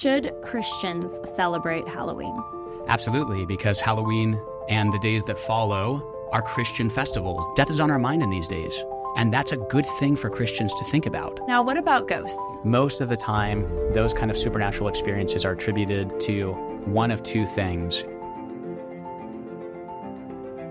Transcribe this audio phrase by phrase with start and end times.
[0.00, 2.40] Should Christians celebrate Halloween?
[2.86, 7.44] Absolutely, because Halloween and the days that follow are Christian festivals.
[7.56, 8.84] Death is on our mind in these days.
[9.16, 11.40] And that's a good thing for Christians to think about.
[11.48, 12.38] Now, what about ghosts?
[12.62, 16.52] Most of the time, those kind of supernatural experiences are attributed to
[16.84, 18.04] one of two things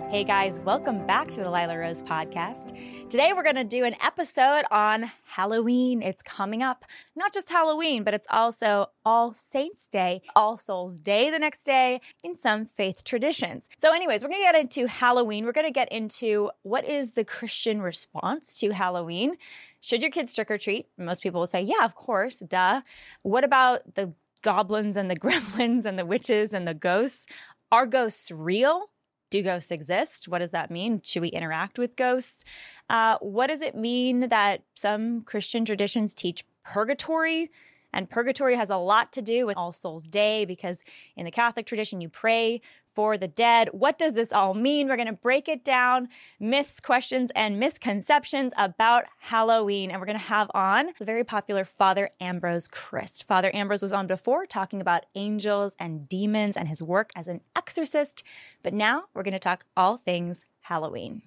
[0.10, 2.70] Hey guys, welcome back to the Lila Rose podcast.
[3.10, 6.02] Today we're going to do an episode on Halloween.
[6.02, 6.86] It's coming up.
[7.18, 12.00] Not just Halloween, but it's also All Saints Day, All Souls Day the next day
[12.24, 13.68] in some faith traditions.
[13.78, 15.44] So, anyways, we're going to get into Halloween.
[15.44, 19.34] We're going to get into what is the Christian response to Halloween.
[19.82, 20.88] Should your kids trick or treat?
[20.98, 22.80] Most people will say, yeah, of course, duh.
[23.24, 27.28] What about the goblins and the gremlins and the witches and the ghosts?
[27.74, 28.90] Are ghosts real?
[29.30, 30.28] Do ghosts exist?
[30.28, 31.02] What does that mean?
[31.04, 32.44] Should we interact with ghosts?
[32.90, 37.50] Uh, what does it mean that some Christian traditions teach purgatory?
[37.94, 40.84] And purgatory has a lot to do with All Souls Day because
[41.16, 42.62] in the Catholic tradition, you pray
[42.98, 43.70] for the dead.
[43.74, 44.88] What does this all mean?
[44.88, 46.10] We're going to break it down
[46.40, 49.92] myths, questions, and misconceptions about Halloween.
[49.92, 53.24] And we're going to have on the very popular Father Ambrose Criste.
[53.28, 57.42] Father Ambrose was on before talking about angels and demons and his work as an
[57.56, 58.24] exorcist.
[58.64, 61.22] But now we're going to talk all things Halloween.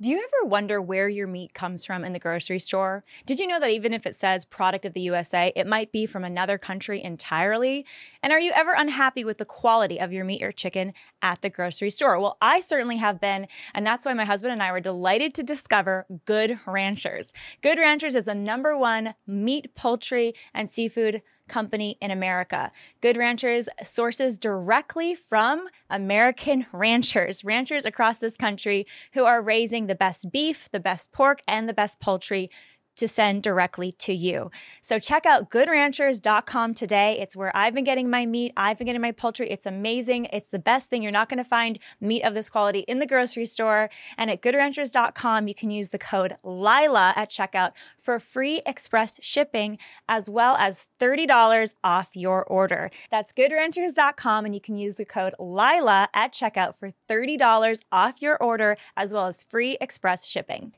[0.00, 3.04] Do you ever wonder where your meat comes from in the grocery store?
[3.26, 6.06] Did you know that even if it says product of the USA, it might be
[6.06, 7.84] from another country entirely?
[8.22, 11.50] And are you ever unhappy with the quality of your meat or chicken at the
[11.50, 12.20] grocery store?
[12.20, 15.42] Well, I certainly have been, and that's why my husband and I were delighted to
[15.42, 17.32] discover Good Ranchers.
[17.60, 22.70] Good Ranchers is the number one meat, poultry, and seafood company in America.
[23.00, 29.94] Good Ranchers sources directly from American ranchers, ranchers across this country who are raising the
[29.94, 32.50] best beef, the best pork, and the best poultry
[32.98, 34.50] to send directly to you.
[34.82, 37.18] So check out goodranchers.com today.
[37.18, 38.52] It's where I've been getting my meat.
[38.56, 39.50] I've been getting my poultry.
[39.50, 40.26] It's amazing.
[40.32, 41.02] It's the best thing.
[41.02, 43.90] You're not going to find meat of this quality in the grocery store.
[44.16, 49.78] And at goodranchers.com, you can use the code LILA at checkout for free express shipping
[50.08, 52.90] as well as $30 off your order.
[53.10, 58.36] That's goodranchers.com and you can use the code LILA at checkout for $30 off your
[58.36, 60.72] order as well as free express shipping.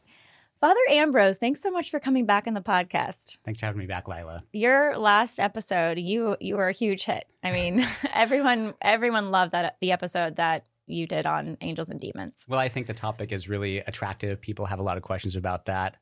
[0.61, 3.39] Father Ambrose, thanks so much for coming back on the podcast.
[3.47, 4.45] Thanks for having me back, Lila.
[4.53, 7.25] Your last episode, you you were a huge hit.
[7.43, 12.45] I mean, everyone everyone loved that the episode that you did on angels and demons.
[12.47, 14.41] Well, I think the topic is really attractive.
[14.41, 15.97] People have a lot of questions about that.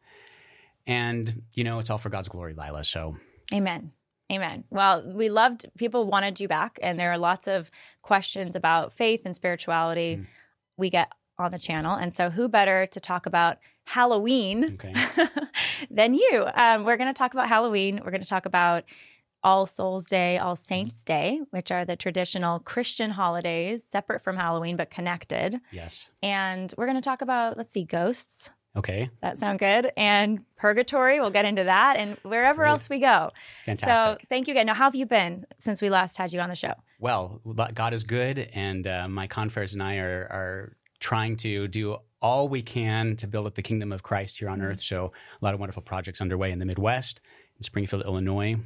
[0.86, 2.82] And, you know, it's all for God's glory, Lila.
[2.82, 3.16] So,
[3.52, 3.92] amen.
[4.32, 4.64] Amen.
[4.70, 7.70] Well, we loved people wanted you back and there are lots of
[8.02, 10.16] questions about faith and spirituality.
[10.16, 10.26] Mm.
[10.76, 11.94] We get on the channel.
[11.94, 13.58] And so, who better to talk about
[13.88, 14.93] Halloween okay.
[15.91, 16.47] than you?
[16.54, 18.00] Um, we're going to talk about Halloween.
[18.04, 18.84] We're going to talk about
[19.43, 24.76] All Souls Day, All Saints Day, which are the traditional Christian holidays, separate from Halloween
[24.76, 25.59] but connected.
[25.72, 26.06] Yes.
[26.22, 28.50] And we're going to talk about, let's see, ghosts.
[28.76, 29.06] Okay.
[29.06, 29.91] Does that sound good?
[29.97, 32.69] And purgatory, we'll get into that and wherever Great.
[32.69, 33.31] else we go.
[33.65, 34.20] Fantastic.
[34.20, 34.66] So thank you again.
[34.66, 36.75] Now, how have you been since we last had you on the show?
[37.00, 37.41] Well,
[37.72, 42.49] God is good, and uh, my confreres and I are, are trying to do all
[42.49, 44.69] we can to build up the kingdom of Christ here on mm-hmm.
[44.69, 44.81] earth.
[44.81, 47.21] So, a lot of wonderful projects underway in the Midwest,
[47.56, 48.56] in Springfield, Illinois,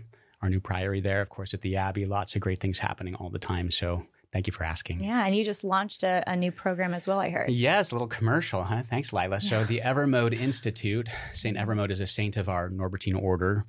[0.40, 2.06] our new priory there, of course, at the Abbey.
[2.06, 3.70] Lots of great things happening all the time.
[3.70, 5.00] So, thank you for asking.
[5.02, 7.50] Yeah, and you just launched a, a new program as well, I heard.
[7.50, 8.82] Yes, a little commercial, huh?
[8.82, 9.40] Thanks, Lila.
[9.40, 11.56] So, the Evermode Institute, St.
[11.56, 13.64] Evermode is a saint of our Norbertine order,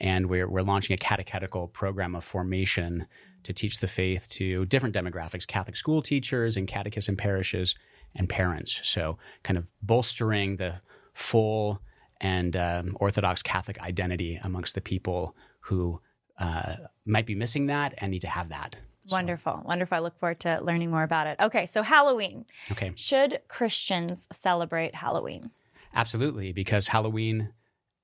[0.00, 3.06] and we're, we're launching a catechetical program of formation
[3.44, 7.76] to teach the faith to different demographics Catholic school teachers and catechists in parishes
[8.14, 8.80] and parents.
[8.82, 10.80] So, kind of bolstering the
[11.14, 11.80] full
[12.20, 16.00] and um, Orthodox Catholic identity amongst the people who
[16.38, 18.76] uh, might be missing that and need to have that.
[19.10, 19.62] Wonderful.
[19.64, 19.96] Wonderful.
[19.96, 21.40] I look forward to learning more about it.
[21.40, 22.44] Okay, so Halloween.
[22.70, 22.92] Okay.
[22.94, 25.50] Should Christians celebrate Halloween?
[25.94, 27.52] Absolutely, because Halloween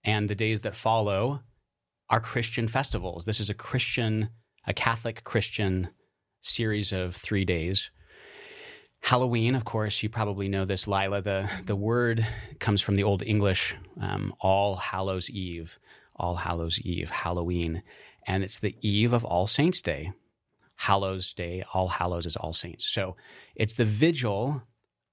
[0.03, 1.41] and the days that follow
[2.09, 3.25] are Christian festivals.
[3.25, 4.31] This is a Christian,
[4.67, 5.89] a Catholic Christian
[6.41, 7.91] series of three days
[9.05, 11.21] Halloween, of course, you probably know this, Lila.
[11.21, 12.27] The, the word
[12.59, 15.79] comes from the Old English, um, All Hallows Eve,
[16.17, 17.83] All Hallows Eve, Halloween.
[18.27, 20.13] And it's the eve of All Saints' Day.
[20.77, 22.87] Hallows Day, All Hallows is All Saints.
[22.89, 23.15] So
[23.55, 24.63] it's the vigil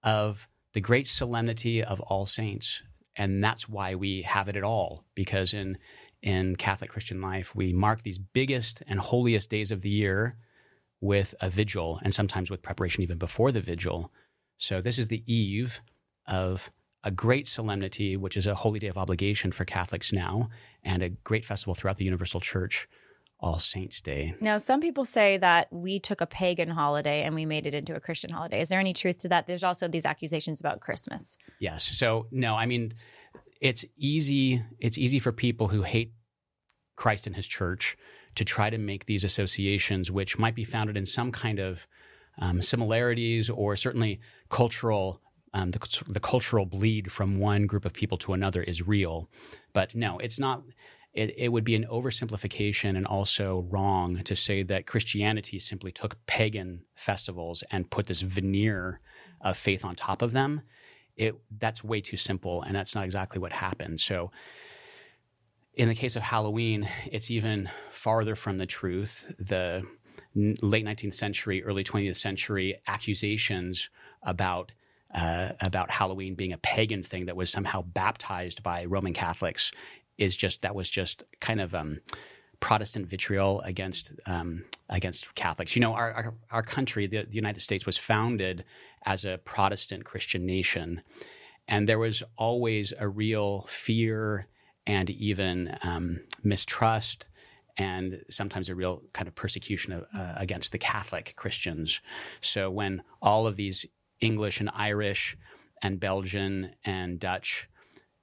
[0.04, 2.82] of the great solemnity of All Saints.
[3.18, 5.78] And that's why we have it at all, because in,
[6.22, 10.38] in Catholic Christian life, we mark these biggest and holiest days of the year
[11.02, 14.12] with a vigil and sometimes with preparation even before the vigil.
[14.58, 15.82] So this is the eve
[16.28, 16.72] of
[17.04, 20.50] a great solemnity, which is a holy day of obligation for Catholics now,
[20.84, 22.88] and a great festival throughout the Universal Church,
[23.40, 24.36] All Saints Day.
[24.40, 27.96] Now, some people say that we took a pagan holiday and we made it into
[27.96, 28.62] a Christian holiday.
[28.62, 29.48] Is there any truth to that?
[29.48, 31.38] There's also these accusations about Christmas.
[31.60, 31.98] Yes.
[31.98, 32.92] So no, I mean,
[33.60, 34.62] it's easy.
[34.80, 36.14] It's easy for people who hate
[36.96, 37.98] Christ and His church
[38.36, 41.88] to try to make these associations, which might be founded in some kind of
[42.40, 44.20] um, similarities or certainly
[44.50, 45.22] cultural.
[45.54, 49.30] Um, the, the cultural bleed from one group of people to another is real,
[49.74, 50.64] but no, it's not
[51.14, 56.26] it, it would be an oversimplification and also wrong to say that Christianity simply took
[56.26, 59.02] pagan festivals and put this veneer
[59.42, 60.62] of faith on top of them.
[61.18, 64.00] It that's way too simple, and that's not exactly what happened.
[64.00, 64.32] So,
[65.74, 69.32] in the case of Halloween, it's even farther from the truth.
[69.40, 69.84] The
[70.36, 73.90] late 19th century, early 20th century accusations
[74.24, 74.74] about
[75.14, 79.72] uh, about Halloween being a pagan thing that was somehow baptized by Roman Catholics
[80.18, 82.00] is just that was just kind of um,
[82.62, 85.76] Protestant vitriol against um, against Catholics.
[85.76, 88.64] You know, our our, our country, the, the, United States, was founded
[89.06, 91.02] as a Protestant Christian nation,
[91.68, 94.48] and there was always a real fear
[94.86, 97.28] and even um, mistrust.
[97.78, 102.02] And sometimes a real kind of persecution of, uh, against the Catholic Christians.
[102.42, 103.86] So when all of these
[104.20, 105.38] English and Irish
[105.82, 107.70] and Belgian and Dutch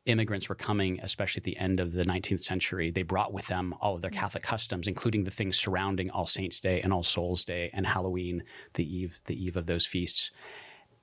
[0.08, 3.74] immigrants were coming, especially at the end of the 19th century, they brought with them
[3.80, 7.44] all of their Catholic customs, including the things surrounding All Saints' Day and All Souls'
[7.44, 8.42] Day and Halloween,
[8.74, 10.30] the eve the eve of those feasts.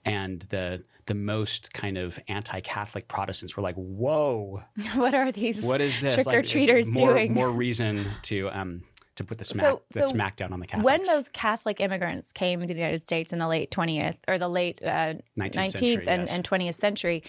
[0.06, 4.64] And the the most kind of anti-Catholic Protestants were like, "Whoa,
[4.96, 5.62] what are these?
[5.62, 6.16] What is this?
[6.16, 7.34] Trick or treaters like, doing?
[7.34, 8.84] More reason to um,
[9.16, 10.86] to put the smack so, the so smackdown on the Catholics.
[10.86, 14.50] When those Catholic immigrants came to the United States in the late 20th or the
[14.50, 16.32] late uh, 19th, 19th century, and, yes.
[16.32, 17.24] and 20th century,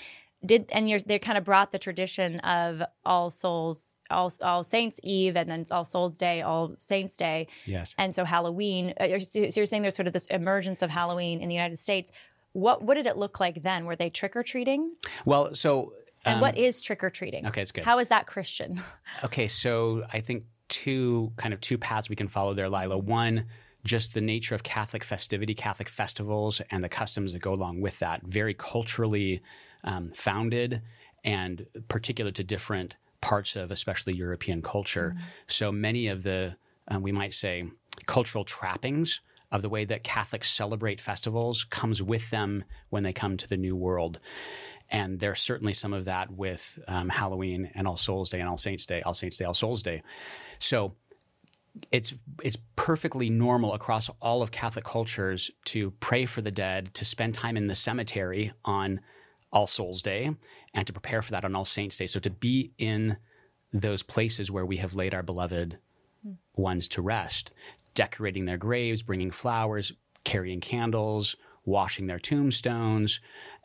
[0.45, 5.01] did and you're, they kind of brought the tradition of All Souls, All All Saints
[5.03, 8.95] Eve, and then All Souls Day, All Saints Day, yes, and so Halloween.
[9.01, 12.11] Uh, so you're saying there's sort of this emergence of Halloween in the United States.
[12.57, 13.85] What what did it look like then?
[13.85, 14.95] Were they trick or treating?
[15.27, 15.93] Well, so
[16.25, 17.47] and um, what is trick or treating?
[17.47, 17.85] Okay, it's good.
[17.85, 18.81] How is that Christian?
[19.25, 22.99] Okay, so I think two kind of two paths we can follow there, Lila.
[22.99, 23.47] One,
[23.85, 27.99] just the nature of Catholic festivity, Catholic festivals, and the customs that go along with
[28.01, 28.23] that.
[28.23, 29.43] Very culturally
[29.85, 30.83] um, founded
[31.25, 35.15] and particular to different parts of especially European culture.
[35.15, 35.27] Mm-hmm.
[35.47, 36.57] So many of the,
[36.89, 37.65] um, we might say,
[38.07, 39.21] cultural trappings
[39.53, 43.57] of the way that Catholics celebrate festivals comes with them when they come to the
[43.57, 44.19] New World.
[44.89, 48.59] And there's certainly some of that with um, Halloween and All Souls Day and All
[48.59, 50.03] Saints Day, All Saints Day, All Souls Day.
[50.59, 50.95] So
[51.93, 57.05] it's it's perfectly normal across all of Catholic cultures to pray for the dead, to
[57.05, 59.01] spend time in the cemetery on
[59.53, 60.31] all Souls Day
[60.75, 62.07] and to prepare for that on All Saints Day.
[62.07, 63.17] So to be in
[63.73, 65.79] those places where we have laid our beloved
[66.27, 66.37] mm.
[66.55, 67.53] ones to rest,
[67.97, 71.35] decorating their graves, bringing flowers, carrying candles,
[71.65, 73.19] washing their tombstones,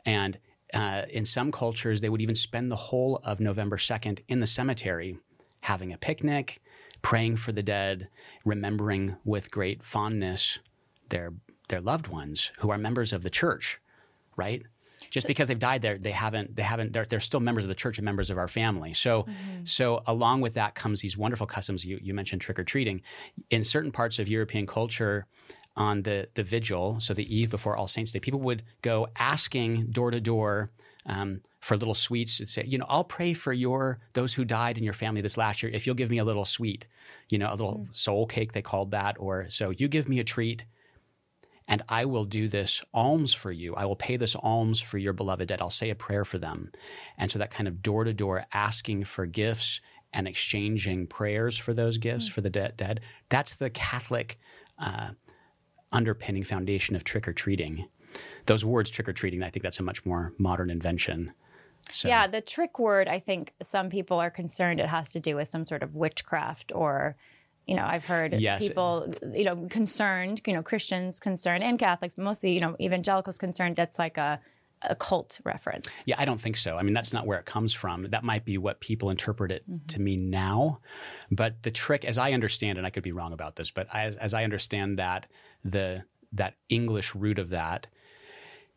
[0.04, 0.40] and
[0.74, 4.48] uh, in some cultures, they would even spend the whole of November 2nd in the
[4.48, 5.20] cemetery
[5.62, 6.62] having a picnic,
[7.02, 8.08] praying for the dead,
[8.46, 10.60] remembering with great fondness
[11.10, 11.34] their,
[11.68, 13.80] their loved ones who are members of the church,
[14.36, 14.64] right?
[15.10, 17.68] Just so, because they've died there they haven't they haven't they're, they're still members of
[17.68, 19.66] the church and members of our family so mm-hmm.
[19.66, 23.02] so along with that comes these wonderful customs you, you mentioned trick-or-treating
[23.50, 25.26] in certain parts of european culture
[25.76, 29.88] on the the vigil so the eve before all saints day people would go asking
[29.88, 30.72] door to door
[31.06, 34.78] um, for little sweets to say, you know, I'll pray for your those who died
[34.78, 36.88] in your family this last year if you'll give me a little sweet,
[37.30, 37.96] you know, a little mm.
[37.96, 40.66] soul cake they called that, or so you give me a treat
[41.72, 43.74] and I will do this alms for you.
[43.76, 45.62] I will pay this alms for your beloved dead.
[45.62, 46.70] I'll say a prayer for them.
[47.18, 49.80] And so that kind of door to door asking for gifts
[50.12, 52.34] and exchanging prayers for those gifts mm-hmm.
[52.34, 53.00] for the de- dead,
[53.30, 54.38] that's the Catholic
[54.78, 55.12] uh,
[55.94, 57.88] underpinning foundation of trick or treating.
[58.48, 61.32] Those words, trick or treating, I think that's a much more modern invention.
[61.90, 62.10] So.
[62.10, 65.48] Yeah, the trick word, I think some people are concerned it has to do with
[65.48, 67.16] some sort of witchcraft or
[67.68, 68.68] you know, I've heard yes.
[68.68, 73.76] people, you know, concerned, you know, Christians concerned and Catholics, mostly, you know, evangelicals concerned
[73.76, 74.40] that's like a,
[74.82, 75.88] a cult reference.
[76.06, 76.78] Yeah, I don't think so.
[76.78, 78.08] I mean, that's not where it comes from.
[78.10, 79.86] That might be what people interpret it mm-hmm.
[79.88, 80.80] to mean now.
[81.30, 84.16] But the trick, as I understand, and I could be wrong about this, but as,
[84.16, 85.28] as I understand that,
[85.64, 86.04] the
[86.34, 87.88] that English root of that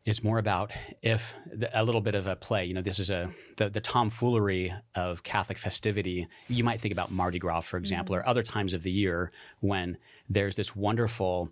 [0.05, 0.71] is more about
[1.03, 2.65] if the, a little bit of a play.
[2.65, 6.27] You know, this is a the, the tomfoolery of Catholic festivity.
[6.49, 8.27] You might think about Mardi Gras, for example, mm-hmm.
[8.27, 9.97] or other times of the year when
[10.29, 11.51] there's this wonderful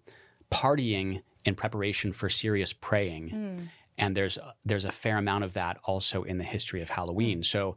[0.51, 3.31] partying in preparation for serious praying.
[3.31, 3.69] Mm.
[3.99, 7.41] And there's there's a fair amount of that also in the history of Halloween.
[7.41, 7.47] Mm.
[7.47, 7.77] So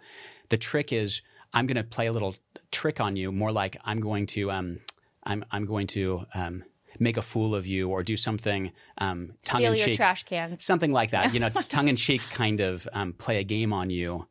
[0.50, 1.22] the trick is
[1.53, 2.36] I'm going to play a little
[2.72, 4.79] trick on you, more like I'm going to um,
[5.24, 6.63] I'm I'm going to um,
[6.99, 10.23] make a fool of you or do something um, tongue Steal in your cheek, trash
[10.23, 10.63] cans.
[10.63, 11.33] something like that.
[11.33, 14.27] You know, tongue in cheek, kind of um, play a game on you.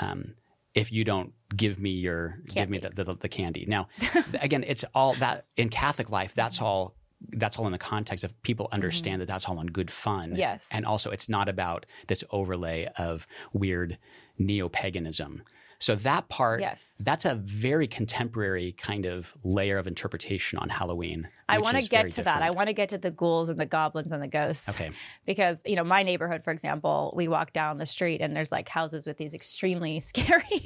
[0.00, 0.34] Um,
[0.74, 3.04] if you don't give me your give me the, Candy.
[3.04, 3.64] the, the candy.
[3.66, 3.88] Now,
[4.40, 6.34] again, it's all that in Catholic life.
[6.34, 6.94] That's all.
[7.30, 10.30] That's all in the context of people understand that that's all on good fun.
[10.30, 10.36] Mm-hmm.
[10.38, 10.68] Yes.
[10.70, 13.96] and also it's not about this overlay of weird
[14.36, 15.42] neo paganism.
[15.84, 16.88] So that part, Yes.
[16.98, 21.28] that's a very contemporary kind of layer of interpretation on Halloween.
[21.46, 22.40] I want to get to that.
[22.40, 24.70] I want to get to the ghouls and the goblins and the ghosts.
[24.70, 24.92] Okay.
[25.26, 28.66] Because, you know, my neighborhood, for example, we walk down the street and there's like
[28.66, 30.64] houses with these extremely scary,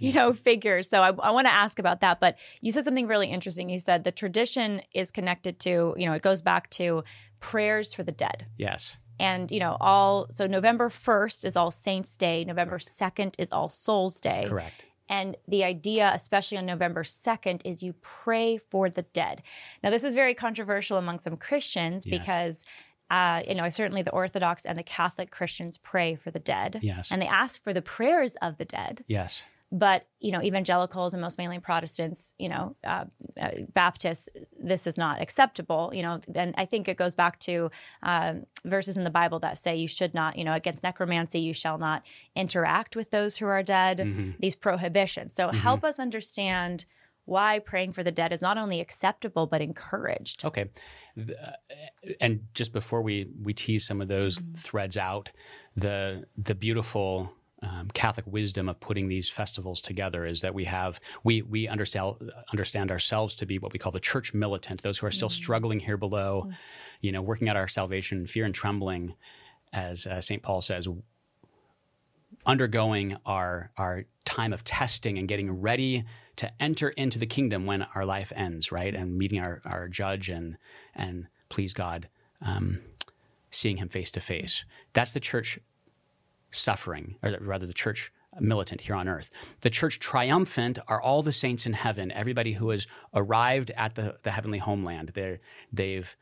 [0.00, 0.86] you know, figures.
[0.90, 2.20] So I, I want to ask about that.
[2.20, 3.70] But you said something really interesting.
[3.70, 7.04] You said the tradition is connected to, you know, it goes back to
[7.40, 8.44] prayers for the dead.
[8.58, 8.98] Yes.
[9.20, 13.68] And, you know, all, so November 1st is All Saints Day, November 2nd is All
[13.68, 14.46] Souls Day.
[14.48, 14.84] Correct.
[15.08, 19.42] And the idea, especially on November 2nd, is you pray for the dead.
[19.82, 22.18] Now, this is very controversial among some Christians Yes.
[22.18, 22.64] because,
[23.10, 26.80] uh, you know, certainly the Orthodox and the Catholic Christians pray for the dead.
[26.82, 27.10] Yes.
[27.10, 29.04] And they ask for the prayers of the dead.
[29.08, 29.44] Yes.
[29.70, 33.04] But, you know, evangelicals and most mainly Protestants, you know, uh,
[33.38, 34.26] uh, Baptists,
[34.58, 36.20] this is not acceptable, you know.
[36.34, 37.70] And I think it goes back to
[38.02, 41.52] um, verses in the Bible that say you should not, you know, against necromancy, you
[41.52, 42.02] shall not
[42.34, 44.30] interact with those who are dead, Mm-hmm.
[44.40, 45.34] these prohibitions.
[45.34, 46.86] So help us understand
[47.26, 50.46] why praying for the dead is not only acceptable, but encouraged.
[50.46, 50.70] Okay.
[51.18, 51.52] Uh,
[52.20, 54.54] And just before we we tease some of those Mm-hmm.
[54.54, 55.28] threads out,
[55.76, 61.00] the the beautiful um, Catholic wisdom of putting these festivals together is that we have
[61.24, 65.06] we we understand understand ourselves to be what we call the church militant, those who
[65.06, 66.48] are still struggling here below,
[67.00, 69.14] you know, working out our salvation, fear and trembling,
[69.72, 70.86] as uh, Saint Paul says,
[72.46, 76.04] undergoing our our time of testing and getting ready
[76.36, 78.94] to enter into the kingdom when our life ends, right?
[78.94, 80.56] And meeting our, our judge and
[80.94, 82.08] and please God,
[82.40, 82.80] um,
[83.50, 84.64] seeing him face to face.
[84.92, 85.58] That's the church
[86.50, 89.30] suffering, or rather the church militant here on earth.
[89.60, 94.16] The church triumphant are all the saints in heaven, everybody who has arrived at the,
[94.22, 95.10] the heavenly homeland.
[95.14, 95.40] They're,
[95.72, 96.16] they've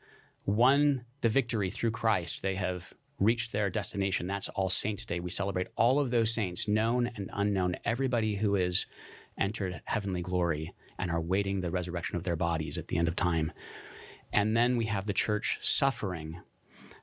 [0.45, 2.41] won the victory through Christ.
[2.41, 4.27] They have reached their destination.
[4.27, 5.19] That's All Saints Day.
[5.19, 8.85] We celebrate all of those saints, known and unknown, everybody who has
[9.39, 13.15] entered heavenly glory and are waiting the resurrection of their bodies at the end of
[13.15, 13.51] time.
[14.33, 16.41] And then we have the church suffering.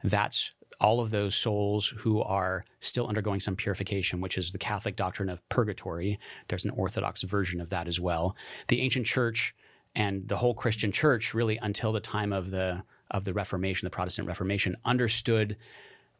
[0.02, 0.52] That's
[0.84, 5.30] all of those souls who are still undergoing some purification, which is the Catholic doctrine
[5.30, 6.18] of purgatory.
[6.48, 8.36] There's an Orthodox version of that as well.
[8.68, 9.54] The ancient church
[9.94, 13.90] and the whole Christian church, really until the time of the of the Reformation, the
[13.90, 15.56] Protestant Reformation, understood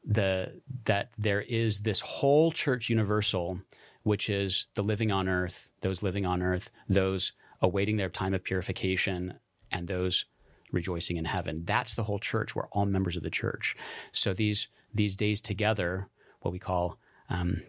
[0.02, 3.60] the that there is this whole church universal,
[4.02, 8.42] which is the living on earth, those living on earth, those awaiting their time of
[8.42, 9.34] purification,
[9.70, 10.24] and those
[10.74, 11.62] rejoicing in heaven.
[11.64, 12.54] That's the whole church.
[12.54, 13.76] We're all members of the church.
[14.12, 16.08] So these these days together,
[16.40, 17.62] what we call um,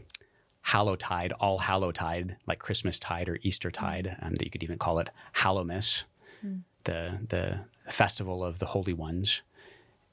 [0.62, 5.00] Hallowtide, all Hallowtide, like Christmas tide or Easter tide, um, that you could even call
[5.00, 6.04] it Hallowmas,
[6.84, 7.60] the the
[7.92, 9.42] festival of the holy ones,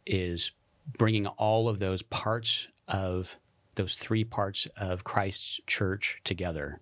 [0.06, 0.52] is
[0.98, 3.38] bringing all of those parts of
[3.76, 6.80] those three parts of Christ's church together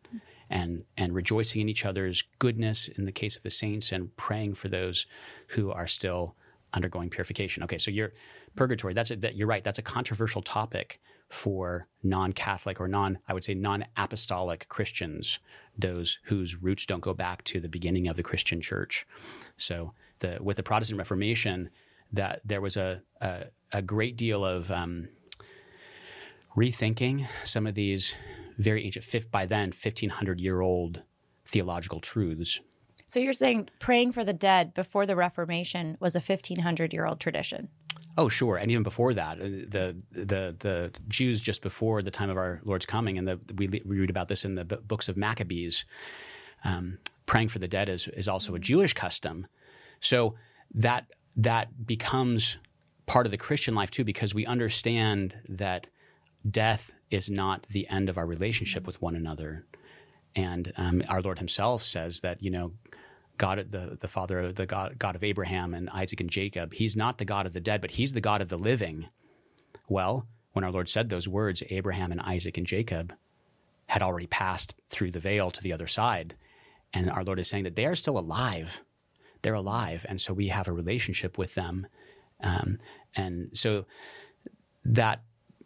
[0.50, 4.54] and and rejoicing in each other's goodness in the case of the saints and praying
[4.54, 5.07] for those
[5.49, 6.35] who are still
[6.75, 7.62] undergoing purification.
[7.62, 8.12] Okay, so you're
[8.57, 8.92] purgatory.
[8.92, 9.64] That's a, that you're right.
[9.64, 15.38] That's a controversial topic for non-Catholic or non I would say non-apostolic Christians,
[15.78, 19.07] those whose roots don't go back to the beginning of the Christian church.
[19.57, 21.71] So the with the Protestant Reformation,
[22.12, 25.09] that there was a a, a great deal of um,
[26.57, 28.16] rethinking some of these
[28.62, 31.02] very ancient, by then, 1500 year old
[31.45, 32.61] theological truths.
[33.07, 37.19] So you're saying praying for the dead before the Reformation was a 1500 year old
[37.19, 37.69] tradition?
[38.17, 42.29] Oh, sure, and even before that, uh, the the the Jews just before the time
[42.29, 45.17] of our Lord's coming, and the, we, we read about this in the books of
[45.17, 45.85] Maccabees.
[46.64, 49.47] Um, praying for the dead is is also a Jewish custom,
[50.00, 50.35] so
[50.75, 52.59] that that becomes
[53.07, 55.88] part of the Christian life too, because we understand that
[56.49, 59.67] death is not the end of our relationship with one another,
[60.35, 62.73] and um, our Lord Himself says that you know
[63.40, 67.17] God, the, the Father, the God, God of Abraham and Isaac and Jacob, he's not
[67.17, 69.07] the God of the dead, but he's the God of the living.
[69.88, 73.14] Well, when our Lord said those words, Abraham and Isaac and Jacob
[73.87, 76.35] had already passed through the veil to the other side.
[76.93, 78.83] And our Lord is saying that they are still alive.
[79.40, 80.05] They're alive.
[80.07, 81.87] And so we have a relationship with them.
[82.43, 82.79] Um,
[83.17, 83.87] and so
[84.85, 85.23] that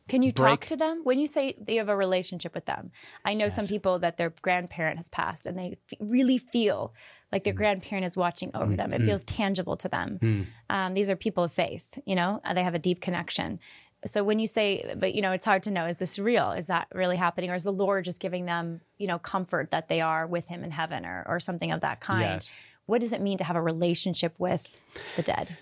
[0.08, 2.90] Can you break- talk to them when you say you have a relationship with them?
[3.24, 6.92] I know some people that their grandparent has passed and they f- really feel
[7.32, 8.92] like their grandparent is watching over them.
[8.92, 9.06] It Mm.
[9.06, 10.46] feels tangible to them.
[10.68, 13.58] Um, these are people of faith, you know, uh, they have a deep connection.
[14.06, 16.50] So when you say, but you know, it's hard to know, is this real?
[16.50, 17.48] Is that really happening?
[17.50, 20.62] Or is the Lord just giving them, you know, comfort that they are with him
[20.62, 22.20] in heaven or, or something of that kind?
[22.20, 22.52] Yes.
[22.84, 24.78] What does it mean to have a relationship with
[25.16, 25.56] the dead?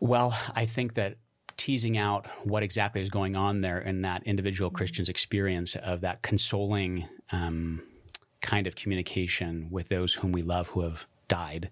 [0.00, 1.16] Well, I think that
[1.56, 6.22] teasing out what exactly is going on there in that individual Christian's experience of that
[6.22, 7.82] consoling um,
[8.40, 11.70] kind of communication with those whom we love who have died.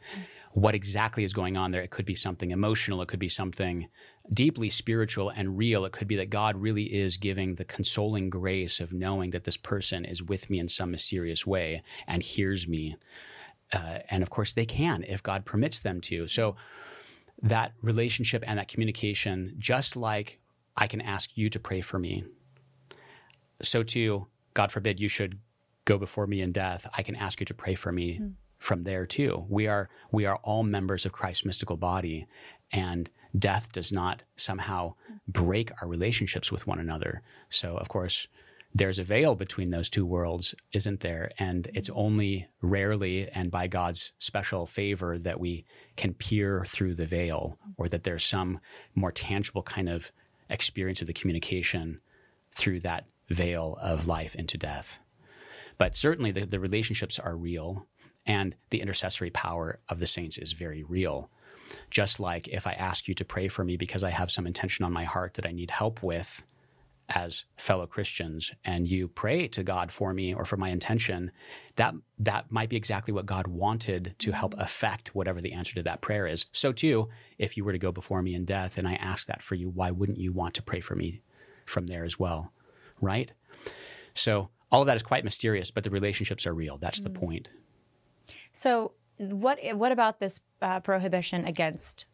[0.53, 1.83] What exactly is going on there?
[1.83, 3.03] It could be something emotional.
[3.03, 3.89] It could be something
[4.33, 5.85] deeply spiritual and real.
[5.85, 9.57] It could be that God really is giving the consoling grace of knowing that this
[9.57, 12.97] person is with me in some mysterious way and hears me.
[13.73, 16.27] Uh, and of course, they can if God permits them to.
[16.27, 16.57] So,
[17.43, 20.41] that relationship and that communication, just like
[20.77, 22.25] I can ask you to pray for me,
[23.63, 25.39] so too, God forbid you should
[25.85, 28.29] go before me in death, I can ask you to pray for me hmm.
[28.59, 29.47] from there too.
[29.49, 32.27] We are we are all members of Christ's mystical body,
[32.73, 35.15] and death does not somehow hmm.
[35.29, 37.23] break our relationships with one another.
[37.49, 38.29] So of course,
[38.73, 41.31] there's a veil between those two worlds, isn't there?
[41.39, 45.65] And it's only rarely and by God's special favor that we
[45.97, 48.61] can peer through the veil, or that there's some
[48.95, 50.13] more tangible kind of
[50.49, 52.01] experience of the communication
[52.53, 55.01] through that veil of life into death.
[55.77, 57.87] But certainly the, the relationships are real,
[58.25, 61.31] and the intercessory power of the saints is very real.
[61.91, 64.85] Just like if I ask you to pray for me because I have some intention
[64.85, 66.43] on my heart that I need help with
[67.11, 71.33] as fellow Christians, and you pray to God for me or for my intention,
[71.77, 75.83] that that might be exactly what God wanted to help affect whatever the answer to
[75.83, 76.47] that prayer is.
[76.53, 79.43] So too, if you were to go before me in death and I ask that
[79.43, 81.21] for you, why wouldn't you want to pray for me
[81.67, 82.53] from there as well?
[83.01, 83.33] Right?
[84.15, 86.77] So all of that is quite mysterious, but the relationships are real.
[86.79, 87.49] That's the point.
[88.53, 92.07] So, what what about this uh, prohibition against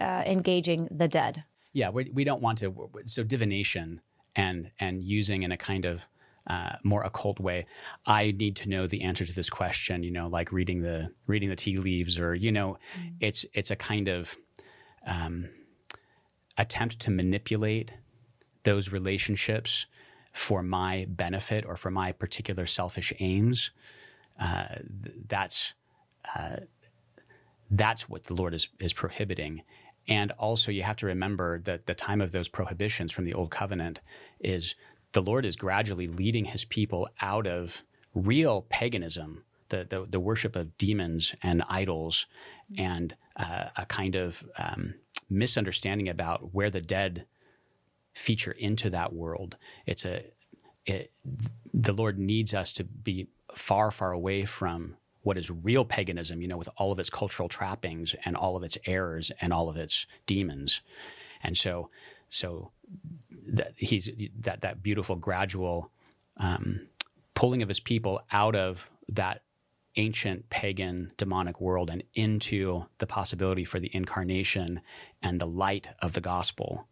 [0.00, 1.44] uh, engaging the dead?
[1.72, 2.90] Yeah, we, we don't want to.
[3.06, 4.00] So divination
[4.36, 6.08] and and using in a kind of
[6.46, 7.66] uh, more occult way.
[8.06, 10.02] I need to know the answer to this question.
[10.02, 12.78] You know, like reading the reading the tea leaves, or you know,
[13.20, 14.36] it's it's a kind of
[15.06, 15.48] um,
[16.58, 17.94] attempt to manipulate
[18.64, 19.86] those relationships
[20.32, 23.70] for my benefit or for my particular selfish aims.
[24.38, 24.66] Uh,
[25.02, 25.74] th- that's
[26.34, 26.56] uh,
[27.70, 29.62] that's what the Lord is is prohibiting.
[30.06, 33.50] And also, you have to remember that the time of those prohibitions from the Old
[33.50, 34.00] Covenant
[34.38, 34.74] is
[35.12, 37.82] the Lord is gradually leading his people out of
[38.14, 42.26] real paganism, the, the, the worship of demons and idols,
[42.76, 44.94] and uh, a kind of um,
[45.30, 47.26] misunderstanding about where the dead
[48.12, 49.56] feature into that world.
[49.86, 50.24] It's a,
[50.84, 51.12] it,
[51.72, 56.46] the Lord needs us to be far, far away from what is real paganism, you
[56.46, 59.76] know, with all of its cultural trappings and all of its errors and all of
[59.76, 60.80] its demons.
[61.42, 61.90] And so,
[62.28, 62.70] so
[63.46, 64.08] that he's
[64.40, 65.90] that that beautiful gradual
[66.36, 66.86] um,
[67.34, 69.42] pulling of his people out of that
[69.96, 74.80] ancient pagan demonic world and into the possibility for the incarnation
[75.22, 76.86] and the light of the gospel.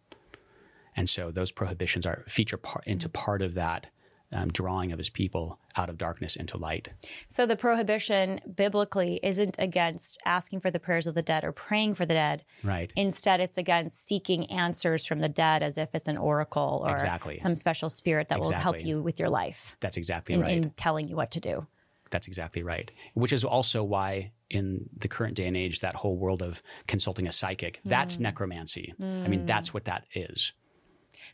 [0.94, 3.88] And so those prohibitions are feature part into part of that
[4.32, 6.88] um, drawing of his people out of darkness into light.
[7.28, 11.94] So the prohibition biblically isn't against asking for the prayers of the dead or praying
[11.94, 12.44] for the dead.
[12.62, 12.92] Right.
[12.96, 17.38] Instead, it's against seeking answers from the dead as if it's an oracle or Exactly.
[17.38, 20.56] some special spirit that will help you with your life That's exactly in, right.
[20.56, 21.66] in telling you what to do.
[22.10, 22.90] That's exactly right.
[23.14, 27.26] Which is also why in the current day and age, that whole world of consulting
[27.26, 28.92] a psychic, that's necromancy.
[29.00, 30.52] I mean, that's what that is.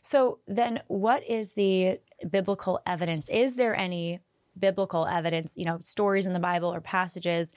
[0.01, 1.99] So then what is the
[2.29, 3.29] biblical evidence?
[3.29, 4.19] Is there any
[4.57, 7.53] biblical evidence, you know, stories in the Bible or passages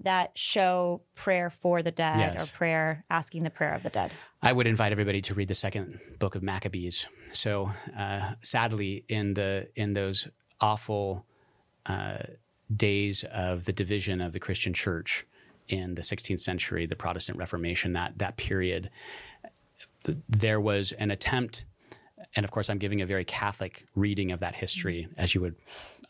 [0.00, 2.48] that show prayer for the dead Yes.
[2.48, 4.10] or prayer asking the prayer of the dead?
[4.42, 7.06] I would invite everybody to read the second book of Maccabees.
[7.32, 10.28] So, uh, sadly, in the in those
[10.60, 11.24] awful
[11.86, 12.18] uh,
[12.74, 15.26] days of the division of the Christian Church
[15.68, 18.90] in the 16th century, the Protestant Reformation, that that period,
[20.28, 21.64] there was an attempt,
[22.34, 25.56] and of course, I'm giving a very Catholic reading of that history, as you would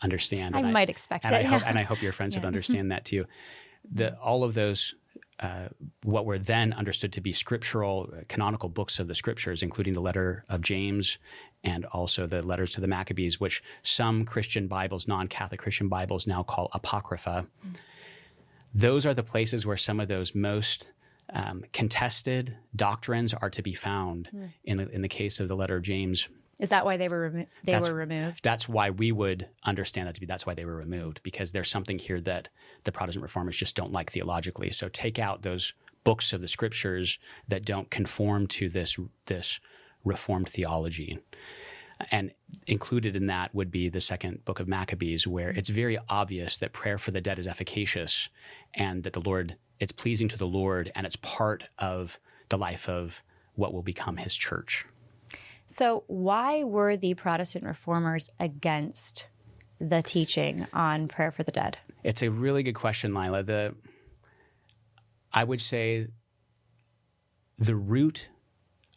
[0.03, 0.57] understand.
[0.57, 2.91] I and might expect and it, I hope, and I hope your friends would understand
[2.91, 3.27] that too.
[3.93, 4.95] The all of those
[5.39, 5.69] uh,
[6.03, 10.01] what were then understood to be scriptural, uh, canonical books of the scriptures, including the
[10.01, 11.19] letter of James
[11.63, 16.27] and also the letters to the Maccabees, which some Christian Bibles, non Catholic Christian Bibles,
[16.27, 17.47] now call Apocrypha.
[18.73, 20.93] Those are the places where some of those most
[21.33, 24.29] um, contested doctrines are to be found.
[24.65, 26.29] In, the, in the case of the letter of James,
[26.61, 28.41] Is that why they were remo- they That's- were removed?
[28.43, 31.71] That's why we would understand that to be that's why they were removed because there's
[31.71, 32.49] something here that
[32.85, 34.71] the Protestant reformers just don't like theologically.
[34.71, 39.59] So take out those books of the scriptures that don't conform to this this
[40.05, 41.19] reformed theology.
[42.11, 42.33] And
[42.67, 46.73] included in that would be the second book of Maccabees, where it's very obvious that
[46.75, 48.29] prayer for the dead is efficacious
[48.75, 52.89] and that the Lord, it's pleasing to the Lord and it's part of the life
[52.89, 53.23] of
[53.55, 54.85] what will become his church.
[55.67, 59.27] So, why were the Protestant reformers against
[59.81, 61.79] the teaching on prayer for the dead?
[62.05, 63.43] It's a really good question, Lila.
[63.43, 63.75] The
[65.33, 66.07] I would say
[67.59, 68.29] the root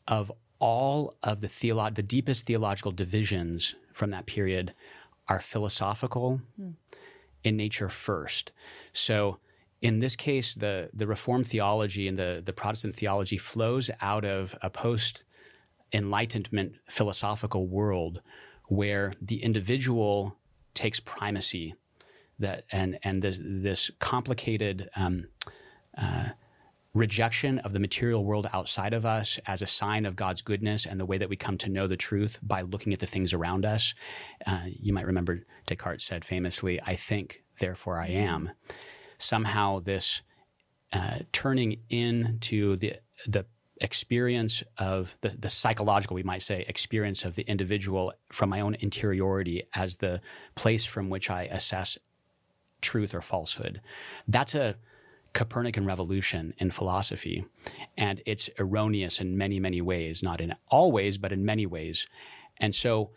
[0.07, 4.73] of all of the theolo- the deepest theological divisions from that period
[5.27, 6.71] are philosophical hmm.
[7.43, 8.51] in nature first.
[8.93, 9.39] So
[9.81, 14.55] in this case, the the Reformed theology and the, the Protestant theology flows out of
[14.61, 15.23] a post
[15.93, 18.21] enlightenment philosophical world
[18.67, 20.37] where the individual
[20.73, 21.73] takes primacy
[22.37, 25.27] that and and this this complicated um,
[25.97, 26.29] uh,
[26.93, 30.99] rejection of the material world outside of us as a sign of God's goodness and
[30.99, 33.65] the way that we come to know the truth by looking at the things around
[33.65, 33.93] us.
[34.45, 38.51] Uh, you might remember Descartes said famously, "I think, therefore I am."
[39.19, 40.21] Somehow, this
[40.91, 42.95] uh, turning into the
[43.27, 43.45] the
[43.81, 48.75] experience of the, the psychological, we might say, experience of the individual from my own
[48.75, 50.21] interiority as the
[50.55, 51.97] place from which I assess
[52.81, 53.81] truth or falsehood.
[54.27, 54.75] That's a
[55.33, 57.45] Copernican revolution in philosophy,
[57.97, 62.07] and it's erroneous in many, many ways, not in all ways, but in many ways.
[62.57, 63.11] And so,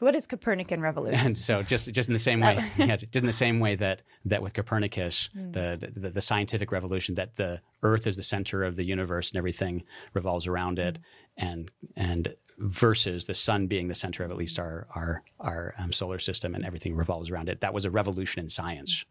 [0.00, 1.26] What is Copernican revolution?
[1.26, 4.02] and so just just in the same way, yes, just in the same way that
[4.24, 8.76] that with Copernicus, the, the the scientific revolution, that the Earth is the center of
[8.76, 9.82] the universe and everything
[10.14, 10.98] revolves around it,
[11.36, 15.92] and and versus the sun being the center of at least our our our um,
[15.92, 17.60] solar system and everything revolves around it.
[17.60, 19.04] That was a revolution in science.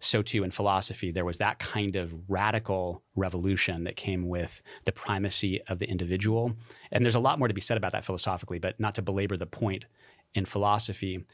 [0.00, 4.92] So too in philosophy, there was that kind of radical revolution that came with the
[4.92, 6.54] primacy of the individual.
[6.92, 9.36] And there's a lot more to be said about that philosophically, but not to belabor
[9.36, 9.86] the point
[10.34, 11.24] in philosophy,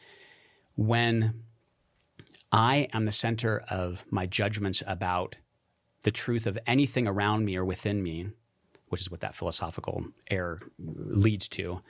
[0.77, 1.43] when
[2.53, 5.37] I am the center of my judgments about
[6.03, 8.29] the truth of anything around me or within me,
[8.89, 11.81] which is what that philosophical error leads to,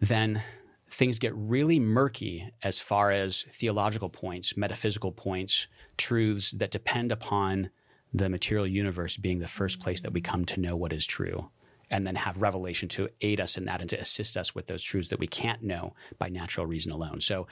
[0.00, 0.42] then
[0.92, 7.70] things get really murky as far as theological points, metaphysical points, truths that depend upon
[8.12, 11.48] the material universe being the first place that we come to know what is true
[11.90, 14.82] and then have revelation to aid us in that and to assist us with those
[14.82, 17.22] truths that we can't know by natural reason alone.
[17.22, 17.46] So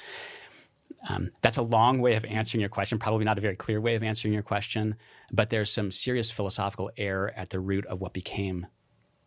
[1.09, 3.95] um, that's a long way of answering your question, probably not a very clear way
[3.95, 4.97] of answering your question,
[5.33, 8.67] but there's some serious philosophical error at the root of what became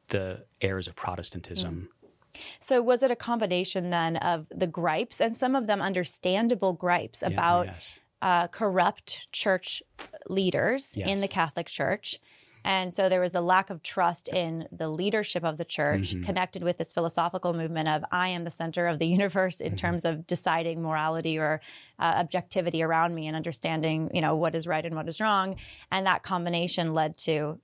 [0.10, 1.89] the errors of Protestantism.
[2.60, 7.22] So, was it a combination then of the gripes and some of them understandable gripes
[7.22, 8.00] Yeah, about yes.
[8.22, 9.84] uh, corrupt church
[10.28, 11.08] leaders Yes.
[11.10, 12.19] in the Catholic Church?
[12.65, 16.24] And so there was a lack of trust in the leadership of the church, Mm-hmm.
[16.24, 19.76] connected with this philosophical movement of I am the center of the universe in Mm-hmm.
[19.76, 21.60] terms of deciding morality or
[22.00, 25.58] uh, objectivity around me and understanding, you know, what is right and what is wrong.
[25.91, 27.60] And that combination led to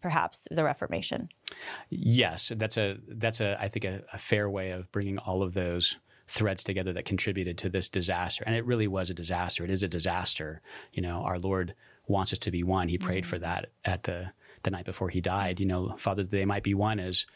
[0.00, 1.28] perhaps the Reformation.
[1.88, 5.54] Yes, that's a that's a I think a, a fair way of bringing all of
[5.54, 5.96] those
[6.30, 8.44] threads together that contributed to this disaster.
[8.46, 9.64] And it really was a disaster.
[9.64, 10.62] It is a disaster.
[10.92, 11.74] You know, our Lord
[12.06, 12.88] wants us to be one.
[12.88, 15.58] He prayed for that at the the night before he died.
[15.58, 17.26] You know, Father, that they might be one as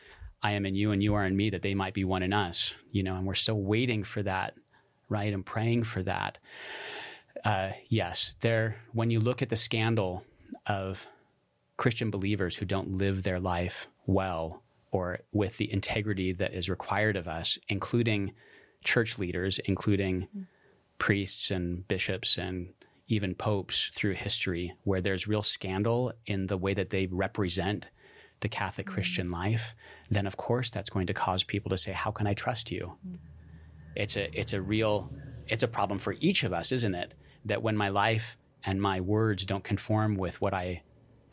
[0.43, 2.33] I am in you and you are in me, that they might be one in
[2.33, 2.75] us.
[2.93, 4.55] You know, and we're still waiting for that,
[5.09, 5.33] right?
[5.33, 6.39] And praying for that.
[7.45, 8.77] Uh, yes, there.
[8.93, 10.23] When you look at the scandal
[10.67, 11.09] of
[11.77, 17.17] Christian believers who don't live their life well or with the integrity that is required
[17.17, 18.33] of us, including
[18.85, 20.47] church leaders, including mm.
[20.99, 22.69] priests and bishops and
[23.09, 27.91] even popes through history, where there's real scandal in the way that they represent
[28.41, 28.93] the Catholic mm.
[28.93, 29.75] Christian life,
[30.11, 32.97] then of course that's going to cause people to say, How can I trust you?
[33.07, 33.19] Mm.
[33.97, 35.11] It's a it's a real
[35.49, 37.15] it's a problem for each of us, isn't it?
[37.45, 40.83] That when my life and my words don't conform with what I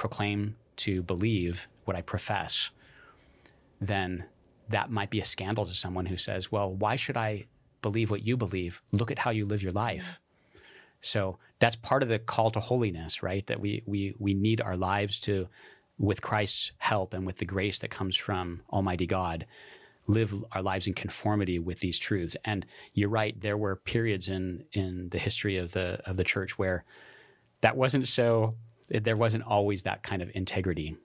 [0.02, 2.72] proclaim to believe, what I profess,
[3.80, 4.26] then
[4.68, 7.46] that might be a scandal to someone who says, Well, why should I
[7.84, 8.82] believe what you believe?
[8.92, 10.20] Look at how you live your life.
[11.02, 13.46] So that's part of the call to holiness, right?
[13.46, 15.48] That we we we need our lives to,
[16.00, 19.46] with Christ's help and with the grace that comes from Almighty God,
[20.08, 22.36] live our lives in conformity with these truths.
[22.44, 26.58] And you're right, there were periods in in the history of the of the church
[26.58, 26.86] where
[27.62, 28.56] that wasn't so
[29.00, 30.98] there wasn't always that kind of integrity.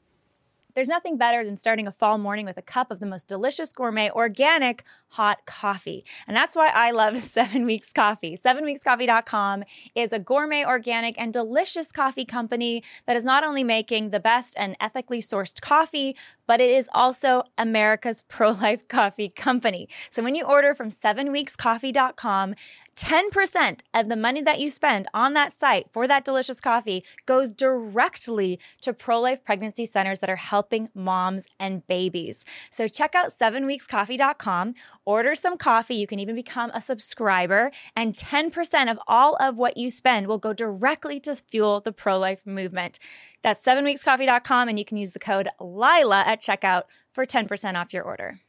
[0.74, 3.72] there's nothing better than starting a fall morning with a cup of the most delicious
[3.72, 6.04] gourmet organic hot coffee.
[6.26, 8.36] And that's why I love 7 Weeks Coffee.
[8.36, 14.20] 7weekscoffee.com is a gourmet, organic, and delicious coffee company that is not only making the
[14.20, 16.14] best and ethically sourced coffee,
[16.46, 19.88] but it is also America's pro life coffee company.
[20.10, 22.54] So when you order from 7weekscoffee.com,
[22.96, 27.50] 10% of the money that you spend on that site for that delicious coffee goes
[27.50, 32.44] directly to pro life pregnancy centers that are helping moms and babies.
[32.70, 35.96] So check out 7weekscoffee.com, order some coffee.
[35.96, 40.38] You can even become a subscriber, and 10% of all of what you spend will
[40.38, 42.98] go directly to fuel the pro life movement.
[43.42, 48.02] That's 7weekscoffee.com, and you can use the code LILA at checkout for 10% off your
[48.04, 48.40] order.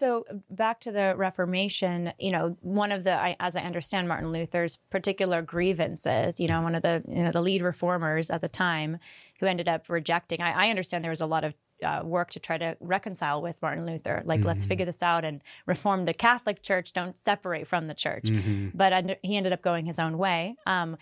[0.00, 4.32] So back to the Reformation, you know, one of the, I, as I understand Martin
[4.32, 8.48] Luther's particular grievances, you know, one of the, you know, the lead reformers at the
[8.48, 8.98] time
[9.40, 10.40] who ended up rejecting.
[10.40, 11.52] I, I understand there was a lot of
[11.84, 14.22] uh, work to try to reconcile with Martin Luther.
[14.24, 14.48] Like, mm-hmm.
[14.48, 16.94] let's figure this out and reform the Catholic Church.
[16.94, 18.24] Don't separate from the church.
[18.24, 18.68] Mm-hmm.
[18.72, 20.56] But under, he ended up going his own way.
[20.64, 20.96] Um,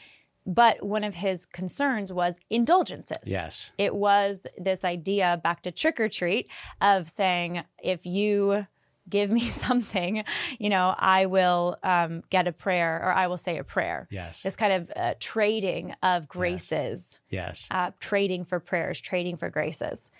[0.44, 3.18] but one of his concerns was indulgences.
[3.26, 3.70] Yes.
[3.78, 6.48] It was this idea back to trick or treat
[6.80, 8.66] of saying, if you
[9.08, 10.24] give me something,
[10.58, 14.08] you know, I will um, get a prayer or I will say a prayer.
[14.10, 14.42] Yes.
[14.42, 17.18] This kind of uh, trading of graces.
[17.30, 17.66] Yes.
[17.68, 17.68] yes.
[17.70, 20.10] Uh, trading for prayers, trading for graces.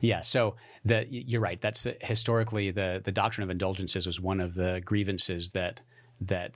[0.00, 1.60] Yeah, so the you're right.
[1.60, 5.80] That's uh, historically the the doctrine of indulgences was one of the grievances that
[6.20, 6.52] that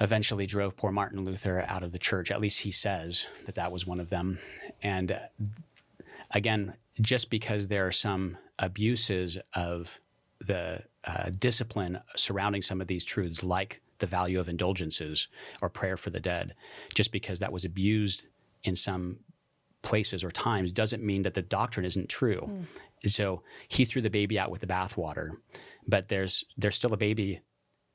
[0.00, 2.30] eventually drove poor Martin Luther out of the church.
[2.30, 4.38] At least he says that that was one of them.
[4.82, 5.18] And uh,
[6.30, 10.00] again, just because there are some abuses of
[10.46, 15.28] the uh, discipline surrounding some of these truths, like the value of indulgences
[15.62, 16.54] or prayer for the dead,
[16.94, 18.26] just because that was abused
[18.64, 19.18] in some
[19.82, 22.50] places or times doesn't mean that the doctrine isn't true.
[22.50, 23.10] Mm.
[23.10, 25.30] So he threw the baby out with the bathwater,
[25.86, 27.40] but there's there's still a baby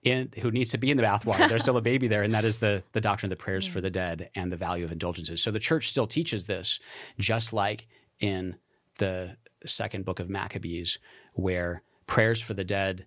[0.02, 1.48] in who needs to be in the bathwater.
[1.50, 3.72] There's still a baby there, and that is the the doctrine of the prayers mm.
[3.72, 5.44] for the dead and the value of indulgences.
[5.44, 6.80] So the church still teaches this,
[7.20, 7.88] just like
[8.20, 8.56] in
[8.98, 10.98] the second book of Maccabees,
[11.34, 13.06] where prayers for the dead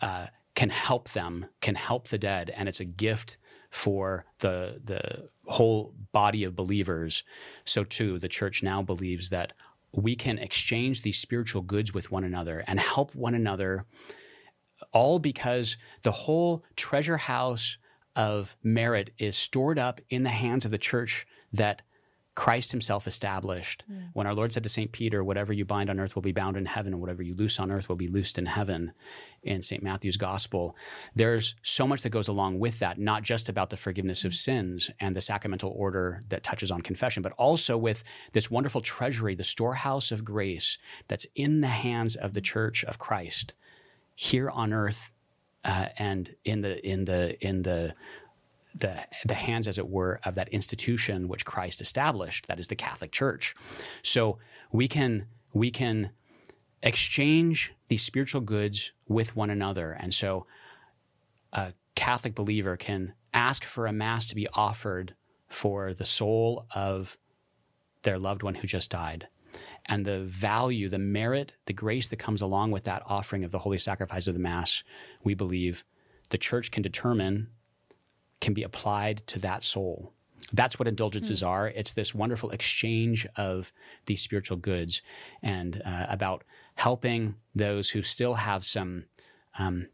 [0.00, 3.38] uh, can help them, can help the dead, and it's a gift
[3.70, 7.24] for the the whole body of believers.
[7.64, 9.54] So too, the church now believes that
[9.92, 13.86] we can exchange these spiritual goods with one another and help one another,
[14.92, 17.78] all because the whole treasure house
[18.14, 21.82] of merit is stored up in the hands of the church that
[22.34, 23.84] Christ himself established.
[24.14, 24.90] When our Lord said to St.
[24.90, 27.60] Peter, whatever you bind on earth will be bound in heaven, and whatever you loose
[27.60, 28.92] on earth will be loosed in heaven,
[29.42, 29.82] in St.
[29.82, 30.76] Matthew's gospel,
[31.14, 34.36] there's so much that goes along with that, not just about the forgiveness of mm.
[34.36, 39.34] sins and the sacramental order that touches on confession, but also with this wonderful treasury,
[39.34, 43.54] the storehouse of grace that's in the hands of the church of Christ
[44.14, 45.12] here on earth
[45.64, 47.94] uh, and in the in the in the
[48.74, 52.76] the, the hands, as it were, of that institution which Christ established, that is the
[52.76, 53.54] Catholic Church.
[54.02, 54.38] So
[54.70, 56.10] we can we can
[56.82, 59.92] exchange these spiritual goods with one another.
[59.92, 60.46] And so
[61.52, 65.14] a Catholic believer can ask for a mass to be offered
[65.48, 67.18] for the soul of
[68.02, 69.28] their loved one who just died.
[69.86, 73.58] And the value, the merit, the grace that comes along with that offering of the
[73.58, 74.82] holy sacrifice of the Mass,
[75.22, 75.84] we believe
[76.30, 77.48] the church can determine
[78.42, 80.12] can be applied to that soul.
[80.52, 81.48] That's what indulgences mm.
[81.48, 81.68] are.
[81.68, 83.72] It's this wonderful exchange of
[84.04, 85.00] these spiritual goods
[85.42, 89.04] and uh, about helping those who still have some
[89.58, 89.86] um,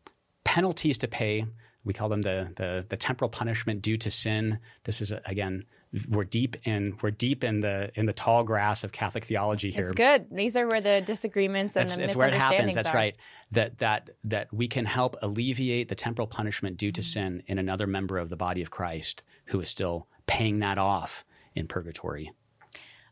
[0.44, 1.44] penalties to pay.
[1.84, 4.58] We call them the, the, the temporal punishment due to sin.
[4.84, 5.66] This is again
[6.08, 9.84] we're deep in we're deep in the in the tall grass of Catholic theology here.
[9.84, 10.26] It's good.
[10.30, 12.74] These are where the disagreements and that's, the that's misunderstandings where it happens.
[12.74, 12.94] That's are.
[12.94, 13.16] right.
[13.52, 17.06] That that that we can help alleviate the temporal punishment due to mm-hmm.
[17.06, 21.24] sin in another member of the body of Christ who is still paying that off
[21.54, 22.32] in purgatory.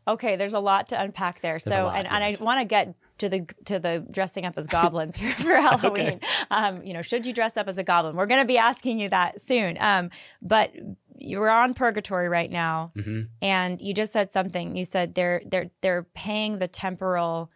[0.07, 1.53] Okay, there's a lot to unpack there.
[1.53, 2.13] There's so, lot, and, yes.
[2.13, 5.55] and I want to get to the to the dressing up as goblins for, for
[5.61, 6.07] Halloween.
[6.07, 6.19] okay.
[6.49, 8.15] um, you know, should you dress up as a goblin?
[8.15, 9.77] We're going to be asking you that soon.
[9.79, 10.09] Um,
[10.41, 10.71] but
[11.19, 13.21] you're on purgatory right now, mm-hmm.
[13.41, 14.75] and you just said something.
[14.75, 17.51] You said they're they're they're paying the temporal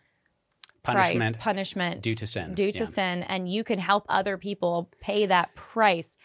[0.83, 2.89] punishment price, punishment due to sin, due to yeah.
[2.89, 6.17] sin, and you can help other people pay that price.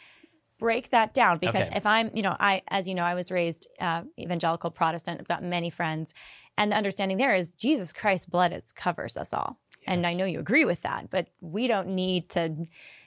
[0.59, 1.77] Break that down because okay.
[1.77, 5.20] if I'm, you know, I as you know, I was raised uh, evangelical Protestant.
[5.20, 6.14] I've got many friends,
[6.57, 9.59] and the understanding there is Jesus Christ's blood is, covers us all.
[9.81, 9.88] Yes.
[9.88, 12.66] And I know you agree with that, but we don't need to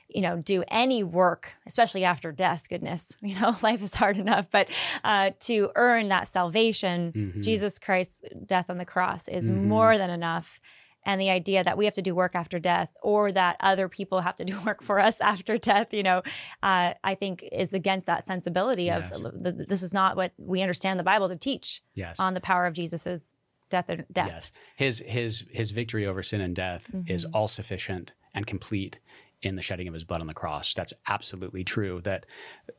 [0.09, 2.63] you know, do any work, especially after death.
[2.69, 4.67] Goodness, you know, life is hard enough, but
[5.03, 7.43] uh, to earn that salvation, Mhm.
[7.43, 9.63] Jesus Christ's death on the cross is Mhm.
[9.65, 10.59] more than enough.
[11.05, 14.19] And the idea that we have to do work after death or that other people
[14.21, 16.21] have to do work for us after death, you know,
[16.61, 19.21] uh, I think is against that sensibility of Yes.
[19.21, 22.19] th- th- this is not what we understand the Bible to teach Yes.
[22.19, 23.33] on the power of Jesus's
[23.69, 24.27] death and death.
[24.27, 24.51] Yes.
[24.75, 27.29] His his his victory over sin and death is Mhm.
[27.33, 28.99] all sufficient and complete
[29.41, 30.73] in the shedding of his blood on the cross.
[30.73, 32.01] That's absolutely true.
[32.01, 32.25] That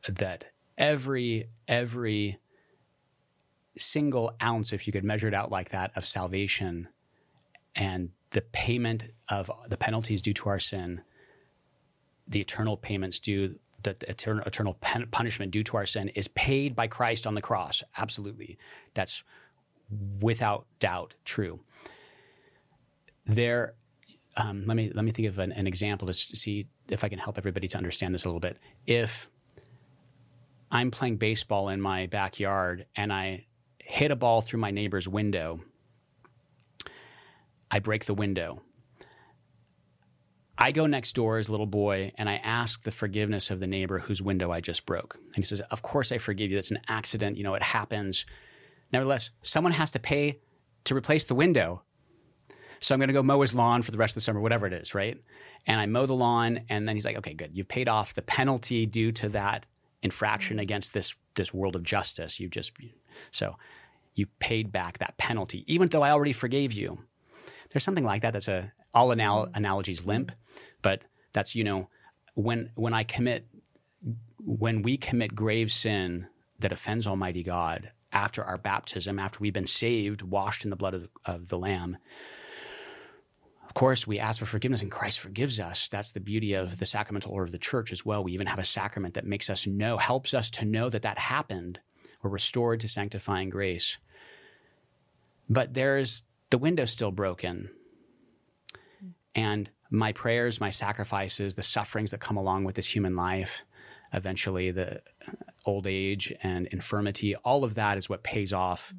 [0.07, 0.45] that
[0.77, 2.39] every every
[3.77, 6.87] single ounce, if you could measure it out like that, of salvation
[7.75, 11.01] and the payment of the penalties due to our sin,
[12.27, 16.75] the eternal payments due, the eternal, eternal pen, punishment due to our sin is paid
[16.75, 17.83] by Christ on the cross.
[17.97, 18.57] Absolutely.
[18.93, 19.23] That's
[20.19, 21.61] without doubt true.
[23.25, 23.73] There,
[24.37, 27.19] um, let me let me think of an, an example to see if I can
[27.19, 28.57] help everybody to understand this a little bit.
[28.85, 29.29] If
[30.71, 33.45] I'm playing baseball in my backyard and I
[33.79, 35.59] hit a ball through my neighbor's window,
[37.69, 38.61] I break the window.
[40.57, 43.67] I go next door as a little boy and I ask the forgiveness of the
[43.67, 45.15] neighbor whose window I just broke.
[45.15, 46.57] And he says, Of course I forgive you.
[46.57, 47.37] That's an accident.
[47.37, 48.25] You know, it happens.
[48.93, 50.39] Nevertheless, someone has to pay
[50.83, 51.81] to replace the window.
[52.81, 54.65] So I'm going to go mow his lawn for the rest of the summer, whatever
[54.65, 55.17] it is, right?
[55.67, 57.51] And I mow the lawn, and then he's like, "Okay, good.
[57.53, 59.65] You've paid off the penalty due to that
[60.01, 60.63] infraction mm-hmm.
[60.63, 62.39] against this this world of justice.
[62.39, 62.73] You just
[63.31, 63.55] so
[64.15, 66.99] you paid back that penalty, even though I already forgave you."
[67.69, 68.33] There's something like that.
[68.33, 69.55] That's a all anal- mm-hmm.
[69.55, 70.31] analogies limp,
[70.81, 71.89] but that's you know
[72.33, 73.47] when when I commit
[74.43, 76.27] when we commit grave sin
[76.59, 80.93] that offends Almighty God after our baptism, after we've been saved, washed in the blood
[80.93, 81.97] of, of the Lamb,
[83.71, 85.87] of course, we ask for forgiveness and Christ forgives us.
[85.87, 88.21] That's the beauty of the sacramental order of the church as well.
[88.21, 91.17] We even have a sacrament that makes us know, helps us to know that that
[91.17, 91.79] happened.
[92.21, 93.97] We're restored to sanctifying grace.
[95.49, 97.69] But there's the window still broken.
[99.33, 103.63] And my prayers, my sacrifices, the sufferings that come along with this human life,
[104.11, 105.31] eventually the uh,
[105.65, 108.93] old age and infirmity, all of that is what pays off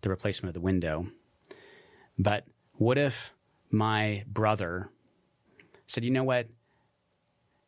[0.00, 1.06] the replacement of the window.
[2.18, 3.32] But what if
[3.70, 4.90] my brother
[5.86, 6.48] said, you know what?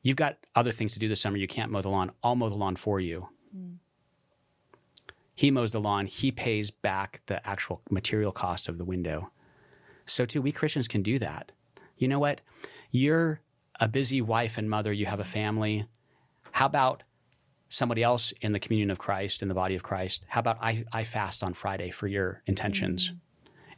[0.03, 1.37] You've got other things to do this summer.
[1.37, 2.13] You can't mow the lawn.
[2.23, 3.29] I'll mow the lawn for you.
[5.35, 6.05] He mows the lawn.
[6.05, 9.31] He pays back the actual material cost of the window.
[10.05, 11.53] So, too, we Christians can do that.
[11.97, 12.43] You know what?
[12.91, 13.41] You're
[13.81, 14.93] a busy wife and mother.
[14.93, 15.87] You have a family.
[16.53, 17.05] How about
[17.71, 20.27] somebody else in the communion of Christ, in the body of Christ?
[20.29, 23.09] How about I, I fast on Friday for your intentions?
[23.09, 23.17] Mm-hmm.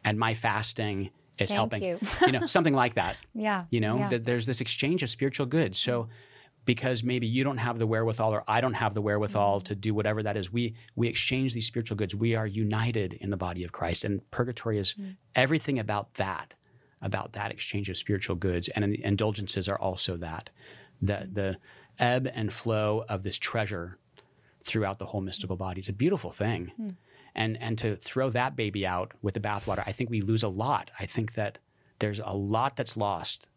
[0.05, 1.83] And my fasting is Thank helping.
[1.83, 1.99] you.
[2.27, 3.16] you know, something like that.
[3.35, 3.64] Yeah.
[3.71, 4.09] You know, yeah.
[4.09, 5.79] that there's this exchange of spiritual goods.
[5.79, 6.09] So
[6.64, 9.64] because maybe you don't have the wherewithal or I don't have the wherewithal Mm-hmm.
[9.64, 12.14] to do whatever that is, we we exchange these spiritual goods.
[12.14, 14.05] We are united in the body of Christ.
[14.05, 15.16] And purgatory is Mm.
[15.35, 16.55] everything about that,
[17.01, 18.68] about that exchange of spiritual goods.
[18.68, 20.51] And the indulgences are also that.
[21.01, 21.35] The Mm.
[21.35, 21.57] the
[21.99, 23.99] ebb and flow of this treasure
[24.64, 25.81] throughout the whole mystical body.
[25.81, 26.72] It's a beautiful thing.
[26.81, 26.96] Mm.
[27.35, 30.48] And and to throw that baby out with the bathwater, I think we lose a
[30.48, 30.90] lot.
[31.01, 31.59] I think that
[31.98, 33.48] there's a lot that's lost.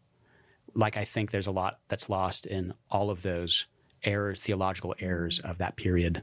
[0.74, 3.66] Like I think there's a lot that's lost in all of those
[4.02, 6.22] errors, theological errors of that period.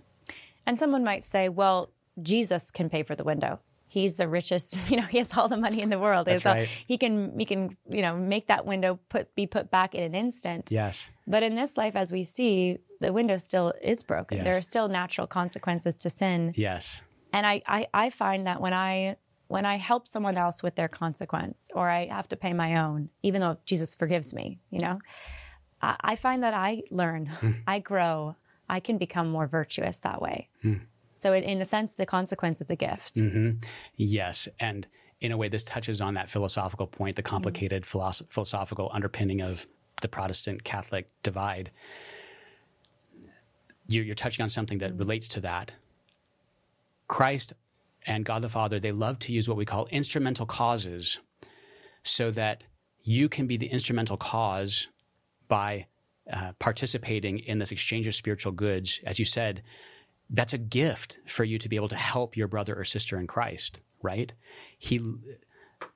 [0.65, 1.91] And someone might say, well,
[2.21, 3.59] Jesus can pay for the window.
[3.87, 6.25] He's the richest, you know, he has all the money in the world.
[6.25, 6.69] That's He's all- right.
[6.87, 10.15] He can he can, you know, make that window put be put back in an
[10.15, 10.69] instant.
[10.71, 11.11] Yes.
[11.27, 14.37] But in this life as we see, the window still is broken.
[14.37, 14.45] Yes.
[14.45, 16.53] There are still natural consequences to sin.
[16.55, 17.01] Yes.
[17.31, 20.87] And I, I I find that when I when I help someone else with their
[20.87, 24.99] consequence or I have to pay my own, even though Jesus forgives me, you know,
[25.81, 27.51] I, I find that I learn, hmm.
[27.67, 28.35] I grow,
[28.69, 30.49] I can become more virtuous that way.
[30.61, 30.75] Hmm.
[31.17, 33.19] So in, in a sense, the consequence is a gift.
[33.19, 33.51] hmm
[33.95, 34.47] Yes.
[34.59, 34.87] And
[35.19, 37.29] in a way, this touches on that philosophical point, the mm-hmm.
[37.29, 39.67] complicated philosoph- philosophical underpinning of
[40.01, 41.71] the Protestant Catholic divide.
[43.87, 45.71] You're, you're touching on something that relates to that.
[47.07, 47.53] Christ
[48.05, 51.19] and God the Father, they love to use what we call instrumental causes
[52.03, 52.65] so that
[53.03, 54.87] you can be the instrumental cause
[55.47, 55.87] by
[56.31, 58.99] uh, participating in this exchange of spiritual goods.
[59.05, 59.61] As you said,
[60.29, 63.27] that's a gift for you to be able to help your brother or sister in
[63.27, 64.33] Christ, right?
[64.77, 65.01] He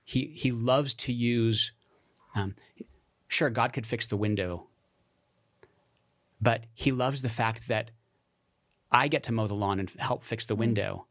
[0.03, 1.71] he he loves to use.
[2.35, 2.55] Um,
[3.27, 4.67] sure, God could fix the window,
[6.41, 7.91] but He loves the fact that
[8.91, 10.59] I get to mow the lawn and help fix the mm.
[10.59, 11.07] window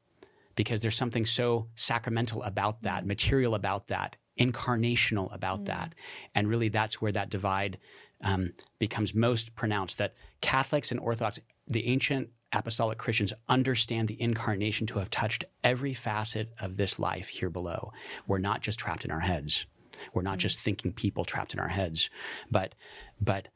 [0.55, 3.09] because there's something so sacramental about that, mm.
[3.09, 4.17] material about that.
[4.39, 5.67] incarnational about mm.
[5.67, 5.95] that.
[6.35, 7.79] And really, that's where that divide
[8.23, 14.87] um, becomes most pronounced that Catholics and Orthodox, the ancient apostolic Christians, understand the incarnation
[14.89, 17.93] to have touched every facet of this life here below.
[18.27, 19.67] We're not just trapped in our heads.
[20.13, 22.11] We're not just thinking people trapped in our heads,
[22.51, 22.75] but,
[23.21, 23.49] but,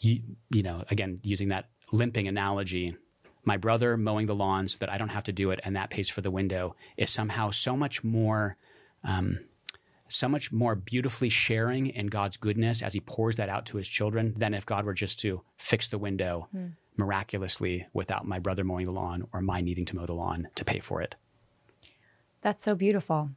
[0.00, 2.96] you, you know, again, using that limping analogy,
[3.44, 5.90] my brother mowing the lawn so that I don't have to do it and that
[5.90, 8.56] pays for the window is somehow so much more
[9.04, 9.38] um,
[10.08, 13.88] so much more beautifully sharing in God's goodness as he pours that out to his
[13.88, 16.68] children than if God were just to fix the window hmm.
[16.96, 20.64] miraculously without my brother mowing the lawn or my needing to mow the lawn to
[20.64, 21.16] pay for it.
[22.40, 23.30] That's so beautiful.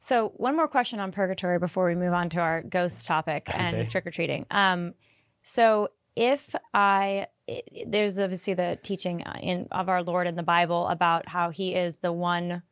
[0.00, 3.58] So, one more question on purgatory before we move on to our ghost topic okay.
[3.58, 4.44] and trick or treating.
[4.50, 4.94] Um,
[5.44, 7.28] so, if I
[7.86, 11.98] there's obviously the teaching in of our Lord in the Bible about how He is
[11.98, 12.62] the one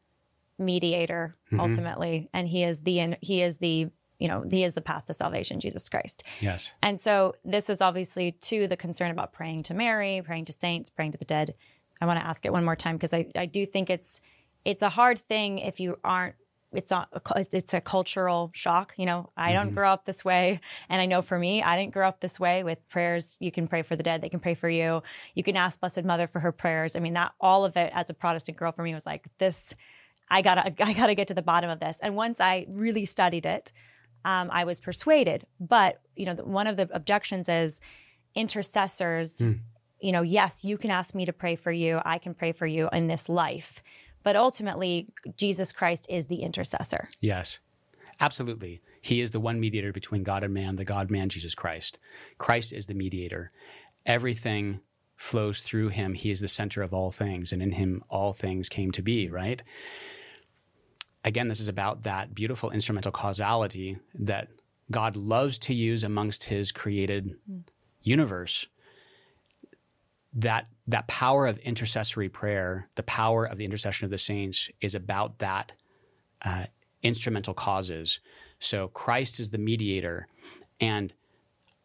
[0.58, 1.60] mediator mm-hmm.
[1.60, 5.14] ultimately, and He is the He is the you know He is the path to
[5.14, 6.24] salvation, Jesus Christ.
[6.40, 6.72] Yes.
[6.82, 10.88] And so this is obviously to the concern about praying to Mary, praying to saints,
[10.88, 11.54] praying to the dead.
[12.00, 14.20] I want to ask it one more time because I I do think it's
[14.64, 16.36] it's a hard thing if you aren't
[16.72, 19.30] it's not it's a cultural shock you know?
[19.36, 19.74] I don't mm-hmm.
[19.74, 20.60] grow up this way.
[20.88, 23.68] And i know for me i didn't grow up this way with prayers you can
[23.68, 25.02] pray for the dead they can pray for you.
[25.34, 26.96] You can ask blessed mother for her prayers.
[26.96, 29.74] I mean that all of it as a protestant girl for me was like this
[30.30, 31.98] i gotta i gotta get to the bottom of this.
[32.02, 33.72] And once i really studied it
[34.24, 35.46] um, i was persuaded.
[35.60, 37.80] But you know one of the objections is
[38.34, 39.58] intercessors mm.
[40.00, 42.00] you know yes you can ask me to pray for you.
[42.04, 43.82] I can pray for you in this life
[44.22, 47.08] but ultimately, Jesus Christ is the intercessor.
[47.20, 47.58] Yes,
[48.20, 48.80] absolutely.
[49.00, 51.98] He is the one mediator between God and man, the God man, Jesus Christ.
[52.38, 53.50] Christ is the mediator.
[54.06, 54.80] Everything
[55.16, 56.14] flows through him.
[56.14, 59.28] He is the center of all things, and in him all things came to be,
[59.28, 59.62] right?
[61.24, 64.48] Again, this is about that beautiful instrumental causality that
[64.90, 67.62] God loves to use amongst his created mm.
[68.02, 68.66] universe
[70.34, 74.94] that that power of intercessory prayer, the power of the intercession of the saints, is
[74.94, 75.72] about that
[76.44, 76.66] uh,
[77.02, 78.20] instrumental causes.
[78.58, 80.28] So Christ is the mediator,
[80.80, 81.12] and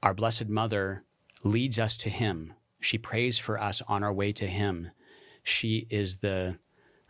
[0.02, 1.04] our Blessed Mother
[1.44, 2.54] leads us to Him.
[2.80, 4.92] She prays for us on our way to Him.
[5.44, 6.58] She is the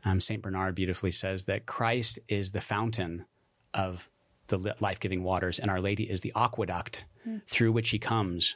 [0.05, 3.25] um, Saint Bernard beautifully says that Christ is the fountain
[3.73, 4.09] of
[4.47, 7.41] the life giving waters, and Our Lady is the aqueduct mm.
[7.47, 8.55] through which He comes.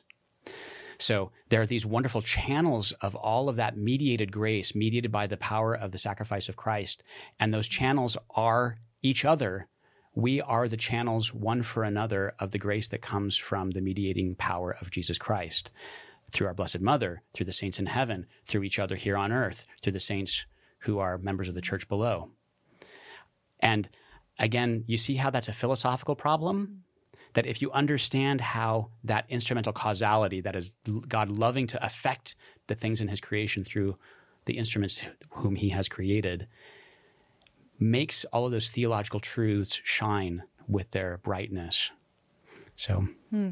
[1.01, 5.35] So there are these wonderful channels of all of that mediated grace, mediated by the
[5.35, 7.03] power of the sacrifice of Christ.
[7.39, 9.67] And those channels are each other.
[10.13, 14.35] We are the channels one for another of the grace that comes from the mediating
[14.35, 15.71] power of Jesus Christ
[16.31, 19.65] through our Blessed Mother, through the saints in heaven, through each other here on earth,
[19.81, 20.45] through the saints
[20.81, 22.29] who are members of the church below.
[23.59, 23.89] And
[24.37, 26.83] again, you see how that's a philosophical problem?
[27.33, 30.73] That if you understand how that instrumental causality, that is
[31.07, 32.35] God loving to affect
[32.67, 33.97] the things in his creation through
[34.45, 36.47] the instruments whom he has created,
[37.79, 41.91] makes all of those theological truths shine with their brightness.
[42.75, 43.51] So, hmm.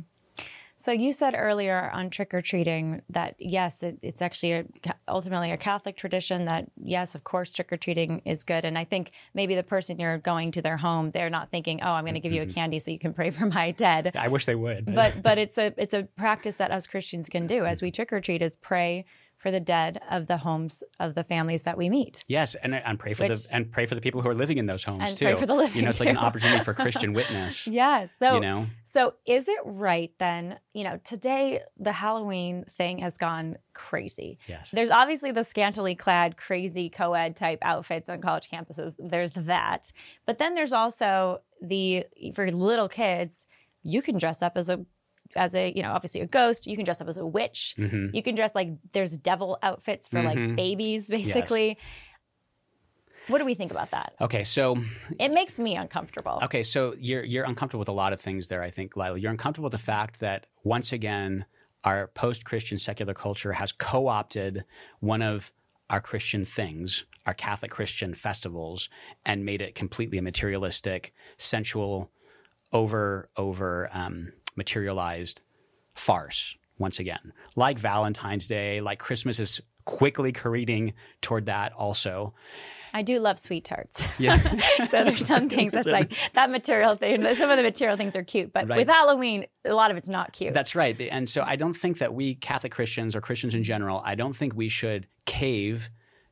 [0.82, 4.66] So you said earlier on trick or treating that yes, it, it's actually a,
[5.10, 6.46] ultimately a Catholic tradition.
[6.46, 8.64] That yes, of course, trick or treating is good.
[8.64, 11.92] And I think maybe the person you're going to their home, they're not thinking, "Oh,
[11.92, 12.54] I'm going to give you a mm-hmm.
[12.54, 15.38] candy so you can pray for my dead." I wish they would, but but, but
[15.38, 18.42] it's a it's a practice that us Christians can do as we trick or treat
[18.42, 19.06] is pray
[19.40, 22.24] for the dead of the homes of the families that we meet.
[22.28, 24.58] Yes, and and pray for Which, the and pray for the people who are living
[24.58, 25.26] in those homes and too.
[25.26, 25.78] Pray for the living.
[25.78, 27.66] You know, it's like an opportunity for Christian witness.
[27.68, 28.10] yes.
[28.20, 30.60] So you know, so is it right then?
[30.74, 34.38] You know, today the Halloween thing has gone crazy.
[34.48, 34.72] Yes.
[34.72, 38.96] There's obviously the scantily clad, crazy co-ed type outfits on college campuses.
[39.00, 39.92] There's that,
[40.26, 43.48] but then there's also the for little kids.
[43.84, 44.86] You can dress up as a
[45.36, 48.08] as a you know obviously a ghost you can dress up as a witch mm-hmm.
[48.14, 50.48] you can dress like there's devil outfits for mm-hmm.
[50.48, 51.78] like babies basically yes.
[53.28, 54.78] what do we think about that okay so
[55.20, 58.64] it makes me uncomfortable okay so you're you're uncomfortable with a lot of things there
[58.64, 61.46] i think lila you're uncomfortable with the fact that once again
[61.84, 64.64] our post-christian secular culture has co-opted
[65.00, 65.52] one of
[65.90, 68.90] our christian things our catholic christian festivals
[69.26, 72.12] and made it completely a materialistic sensual
[72.72, 75.42] over over um, materialized
[75.96, 77.34] farce once again.
[77.56, 82.36] Like Valentine's Day, like Christmas is quickly careening toward that also.
[82.94, 84.04] I do love sweet tarts.
[84.18, 84.38] Yeah.
[84.90, 87.22] so there's some things that's like that material thing.
[87.36, 88.78] Some of the material things are cute, but right.
[88.78, 90.54] with Halloween, a lot of it's not cute.
[90.54, 91.00] That's right.
[91.12, 94.36] And so I don't think that we Catholic Christians or Christians in general, I don't
[94.36, 95.90] think we should cave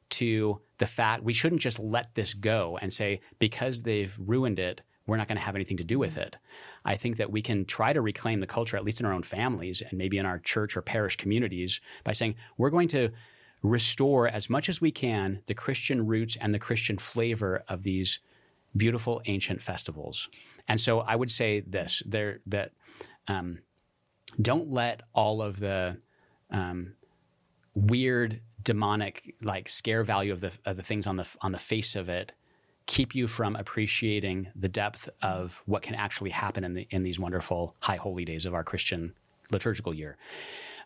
[0.09, 4.81] to the fact we shouldn't just let this go and say because they've ruined it,
[5.07, 6.37] we're not going to have anything to do with it.
[6.85, 9.23] I think that we can try to reclaim the culture, at least in our own
[9.23, 13.09] families and maybe in our church or parish communities, by saying we're going to
[13.63, 18.19] restore as much as we can the Christian roots and the Christian flavor of these
[18.75, 20.29] beautiful ancient festivals.
[20.67, 22.71] And so I would say this: there that
[23.27, 23.59] um,
[24.39, 25.97] don't let all of the
[26.51, 26.93] um,
[27.73, 31.95] weird demonic like scare value of the of the things on the on the face
[31.95, 32.33] of it
[32.87, 37.19] keep you from appreciating the depth of what can actually happen in the in these
[37.19, 39.13] wonderful high holy days of our Christian
[39.51, 40.17] liturgical year.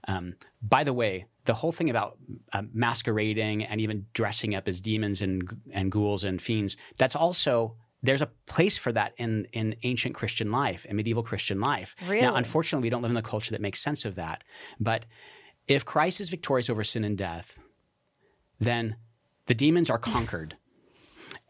[0.08, 2.18] Um, by the way, the whole thing about
[2.54, 7.76] uh, masquerading and even dressing up as demons and and ghouls and fiends that's also
[8.04, 11.95] there's a place for that in in ancient Christian life and medieval Christian life.
[12.08, 12.22] Really?
[12.22, 14.43] Now, unfortunately, we don't live in a culture that makes sense of that.
[14.80, 15.06] But
[15.68, 17.60] if Christ is victorious over sin and death,
[18.60, 18.95] then
[19.45, 20.58] the demons are conquered.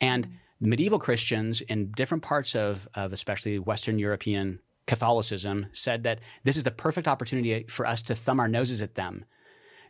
[0.01, 0.27] and
[0.61, 6.63] medieval Christians in different parts of, of especially Western European Catholicism said that this is
[6.63, 9.25] the perfect opportunity for us to thumb our noses at them.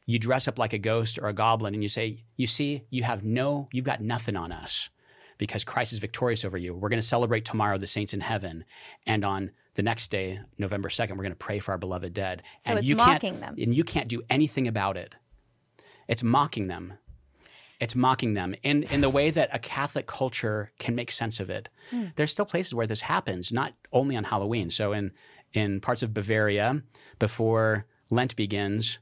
[0.06, 3.04] You dress up like a ghost or a goblin and you say, You see, you
[3.04, 4.90] have no, you've got nothing on us
[5.38, 6.74] because Christ is victorious over you.
[6.74, 8.64] We're going to celebrate tomorrow the saints in heaven.
[9.08, 12.44] And on the next day, November 2nd, we're going to pray for our beloved dead.
[12.60, 13.56] So and it's you mocking can't, them.
[13.60, 15.16] And you can't do anything about it.
[16.08, 16.94] It's mocking them.
[17.82, 21.50] It's mocking them in, in the way that a Catholic culture can make sense of
[21.50, 21.68] it.
[22.16, 24.70] There's still places where this happens, not only on Halloween.
[24.72, 25.12] So in
[25.54, 26.82] in parts of Bavaria,
[27.20, 29.00] before Lent begins,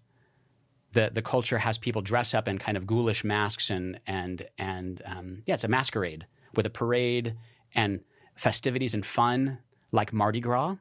[0.94, 5.02] the the culture has people dress up in kind of ghoulish masks and and and
[5.06, 6.26] um, yeah, it's a masquerade
[6.56, 7.36] with a parade
[7.76, 8.00] and
[8.36, 9.60] festivities and fun
[9.92, 10.78] like Mardi Gras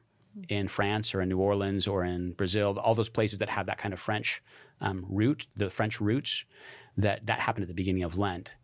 [0.47, 3.77] in France or in New Orleans or in Brazil, all those places that have that
[3.77, 4.41] kind of French
[4.81, 6.45] um, root, the French roots,
[7.01, 8.55] that that happened at the beginning of Lent.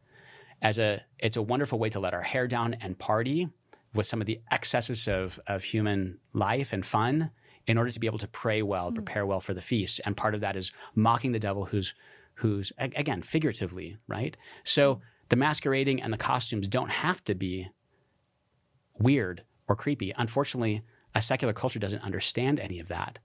[0.62, 3.50] As a, it's a wonderful way to let our hair down and party
[3.94, 7.32] with some of the excesses of of human life and fun
[7.68, 8.96] in order to be able to pray well, mm.
[8.96, 10.02] prepare well for the feast.
[10.06, 11.94] And part of that is mocking the devil who's
[12.36, 14.36] who's again figuratively, right?
[14.64, 17.70] So the masquerading and the costumes don't have to be
[19.00, 20.14] weird or creepy.
[20.18, 20.84] Unfortunately,
[21.14, 23.20] a secular culture doesn't understand any of that.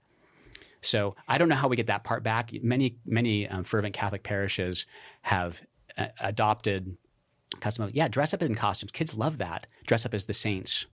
[0.81, 2.51] So I don't know how we get that part back.
[2.63, 4.85] Many many um, fervent Catholic parishes
[5.23, 5.61] have
[5.97, 6.97] uh, adopted
[7.59, 7.85] custom.
[7.85, 8.91] of- Yeah, dress up in costumes.
[8.91, 9.67] Kids love that.
[9.85, 10.85] Dress up as the saints.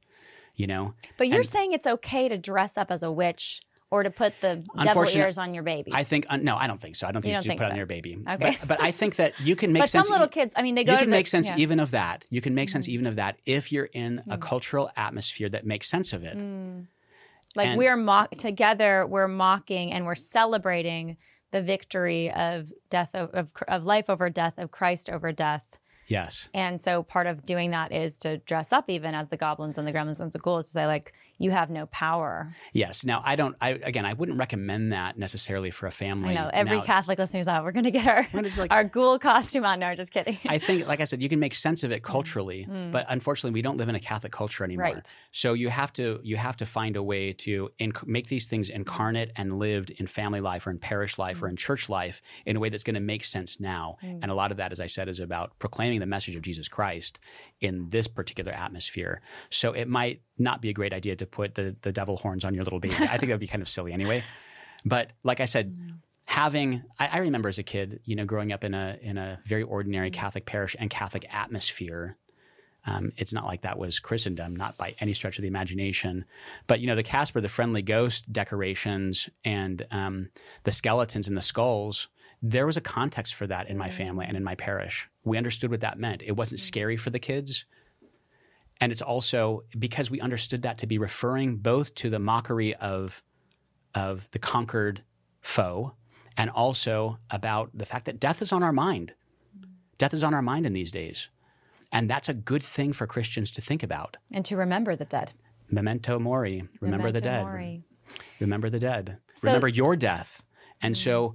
[0.56, 3.60] You know, But you're And- saying it's okay to dress up as a witch
[3.90, 5.92] or to put the devil ears on your baby.
[5.94, 7.06] I think uh, no, I don't think so.
[7.06, 7.72] I don't think You you, don't should think put it so?
[7.72, 8.18] on your baby.
[8.28, 8.56] Okay.
[8.60, 10.10] But, but I think that you can make sense but some sense.
[10.10, 11.52] little kids, I mean, they go you can the- make sense yeah.
[11.54, 11.60] Mm-hmm.
[11.62, 12.26] even of that.
[12.28, 15.88] You can make sense even of that if you're in a cultural atmosphere that makes
[15.88, 16.36] sense of it.
[17.56, 21.16] Like And- we're mock together, we're mocking and we're celebrating
[21.50, 25.78] the victory of death of, of of life over death, of Christ over death.
[26.06, 26.48] Yes.
[26.54, 29.86] And so part of doing that is to dress up even as the goblins and
[29.86, 32.52] the gremlins and the ghouls to say like you have no power.
[32.72, 33.04] Yes.
[33.04, 33.56] Now, I don't.
[33.60, 36.30] I again, I wouldn't recommend that necessarily for a family.
[36.30, 37.64] I know every Now, Catholic listener's out.
[37.64, 38.26] We're gonna get our
[38.56, 39.78] like- our ghoul costume on.
[39.80, 40.36] No, just kidding.
[40.46, 43.62] I think, like I said, you can make sense of it culturally, but unfortunately, we
[43.62, 44.86] don't live in a Catholic culture anymore.
[44.86, 44.94] Mm.
[44.94, 45.16] Right.
[45.32, 48.68] So you have to you have to find a way to inc- make these things
[48.68, 51.42] incarnate and lived in family life or in parish life Mm.
[51.42, 53.96] or in church life in a way that's going to make sense now.
[54.02, 56.68] And a lot of that, as I said, is about proclaiming the message of Jesus
[56.68, 57.20] Christ
[57.60, 59.20] in this particular atmosphere.
[59.50, 62.54] So it might not be a great idea to put the the devil horns on
[62.54, 62.94] your little baby.
[63.00, 64.22] I think that would be kind of silly anyway.
[64.84, 65.76] But like I said,
[66.26, 69.40] having I, I remember as a kid, you know, growing up in a in a
[69.44, 72.16] very ordinary Catholic parish and Catholic atmosphere.
[72.86, 76.24] Um, it's not like that was Christendom, not by any stretch of the imagination.
[76.66, 80.30] But you know, the Casper, the friendly ghost decorations, and um,
[80.64, 82.08] the skeletons and the skulls.
[82.40, 85.10] There was a context for that in my family and in my parish.
[85.24, 86.22] We understood what that meant.
[86.22, 87.64] It wasn't scary for the kids.
[88.80, 93.22] And it's also because we understood that to be referring both to the mockery of,
[93.94, 95.02] of the conquered
[95.40, 95.94] foe
[96.36, 99.14] and also about the fact that death is on our mind.
[99.98, 101.28] Death is on our mind in these days.
[101.90, 104.16] And that's a good thing for Christians to think about.
[104.30, 105.32] and to remember the dead.
[105.70, 107.42] Memento mori, remember the dead.
[107.42, 107.82] mori.
[108.40, 109.18] Remember the dead.
[109.34, 110.42] So- remember your death.
[110.80, 111.34] And so mm.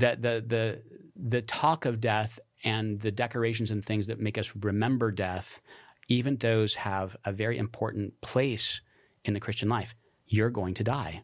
[0.00, 0.82] the, the the
[1.14, 5.60] the talk of death and the decorations and things that make us remember death,
[6.08, 8.80] even those have a very important place
[9.24, 9.94] in the Christian life.
[10.26, 11.22] You're going to die.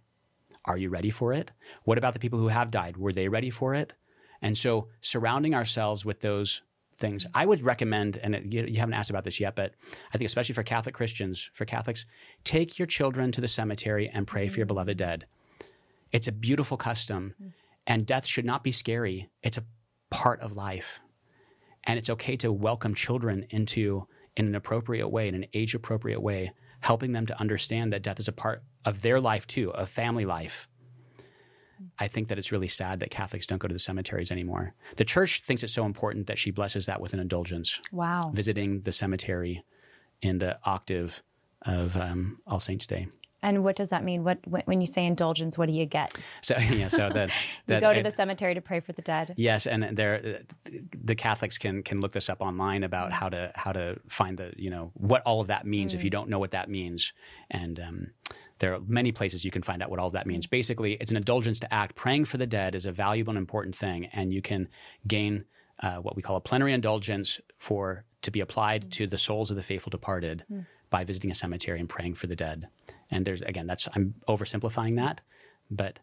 [0.67, 1.53] Are you ready for it?
[1.85, 2.97] What about the people who have died?
[2.97, 3.95] Were they ready for it?
[4.41, 6.63] And so surrounding ourselves with those
[6.97, 9.75] things, I would recommend, and it- you, you haven't asked about this yet, but
[10.13, 12.05] I think especially for Catholic Christians, for Catholics,
[12.45, 14.75] take your children to the cemetery and pray for your mm-hmm.
[14.75, 15.27] beloved dead.
[16.13, 17.51] It's a beautiful custom, mm-hmm.
[17.87, 19.29] and death should not be scary.
[19.43, 19.65] It's a
[20.11, 21.01] part of life.
[21.83, 24.07] And it's okay to welcome children into,
[24.37, 28.19] in an appropriate way, in an age appropriate way, helping them to understand that death
[28.19, 30.69] is a part of their life too, of family life.
[31.99, 34.75] I think that it's really sad that Catholics don't go to the cemeteries anymore.
[34.97, 38.31] The church thinks it's so important that she blesses that with an indulgence, Wow.
[38.33, 39.65] visiting the cemetery
[40.23, 41.23] in the octave
[41.63, 43.09] of um, All Saints' Day.
[43.45, 44.25] And what does that mean?
[44.25, 46.15] What when you say indulgence, what do you get?
[46.41, 47.31] So yeah, so that
[47.69, 49.35] You go to I- the cemetery to pray for the dead.
[49.37, 50.41] Yes, and there,
[51.05, 53.19] the Catholics can can look this up online about mm-hmm.
[53.21, 56.09] how to how to find the you know what all of that means if you
[56.09, 56.15] mm.
[56.15, 57.13] don't know what that means,
[57.51, 58.11] and um,
[58.61, 60.47] there are many places you can find out what all of that means.
[60.47, 60.51] Mm.
[60.51, 61.95] Basically, it's an indulgence to act.
[61.95, 64.69] Praying for the dead is a valuable and important thing, and you can
[65.07, 65.45] gain
[65.81, 68.91] uh, what we call a plenary indulgence for to be applied mm.
[68.93, 70.45] to the souls of the faithful departed
[70.89, 72.69] by visiting a cemetery and praying for the dead.
[73.13, 75.21] And there's again, that's I'm oversimplifying that,
[75.71, 76.01] but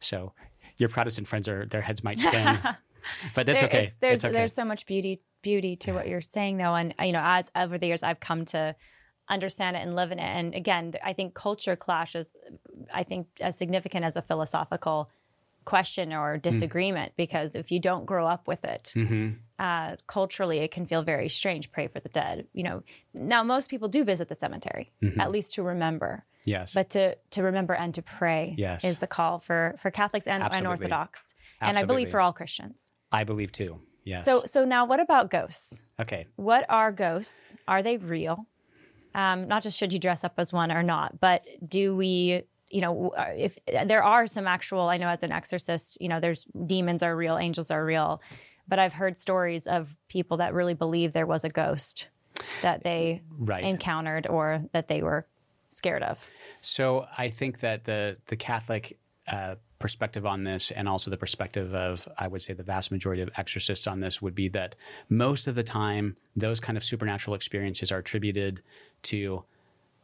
[0.00, 0.32] so
[0.76, 2.58] your Protestant friends are their heads might spin,
[3.34, 3.78] but that's There- okay.
[3.84, 4.32] it's- there's it's okay.
[4.32, 7.78] there's so much beauty beauty to what you're saying though, and you know, as over
[7.78, 8.74] the years, I've come to
[9.28, 10.22] understand it and live in it.
[10.22, 12.32] And again, I think culture clash is,
[12.94, 15.10] I think, as significant as a philosophical
[15.64, 16.16] question Hmm.
[16.18, 19.30] or disagreement because if you don't grow up with it Mm-hmm.
[19.58, 22.82] Uh, culturally it can feel very strange pray for the dead you know
[23.14, 25.20] now most people do visit the cemetery Mm-hmm.
[25.20, 28.84] at least to remember yes, but to to remember and to pray Yes.
[28.84, 30.70] is the call for for Catholics and, and Absolutely.
[30.72, 32.92] Orthodox, and I believe for all Christians.
[33.10, 33.80] I believe too.
[34.04, 34.24] Yes.
[34.24, 35.80] So so now, what about ghosts?
[36.00, 37.54] okay, What are ghosts?
[37.66, 38.46] Are they real?
[39.14, 42.42] Um, not just should you dress up as one or not, but do we?
[42.68, 46.44] You know, if there are some actual, I know as an exorcist, you know, there's
[46.66, 48.20] demons are real, angels are real,
[48.68, 52.08] but I've heard stories of people that really believe there was a ghost
[52.62, 53.64] that they Right.
[53.64, 55.26] encountered or that they were
[55.70, 56.24] scared of.
[56.60, 58.98] So I think that the the Catholic
[59.28, 63.20] uh, perspective on this, and also the perspective of, I would say, the vast majority
[63.22, 64.74] of exorcists on this, would be that
[65.08, 68.62] most of the time, those kind of supernatural experiences are attributed
[69.02, 69.44] to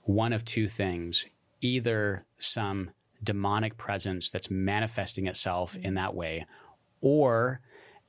[0.02, 1.26] one of two things:
[1.60, 2.90] either some
[3.22, 6.44] demonic presence that's manifesting itself in that way,
[7.00, 7.60] or,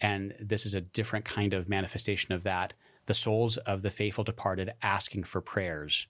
[0.03, 2.73] and this is a different kind of manifestation of that,
[3.07, 6.05] the souls of the faithful departed asking for prayers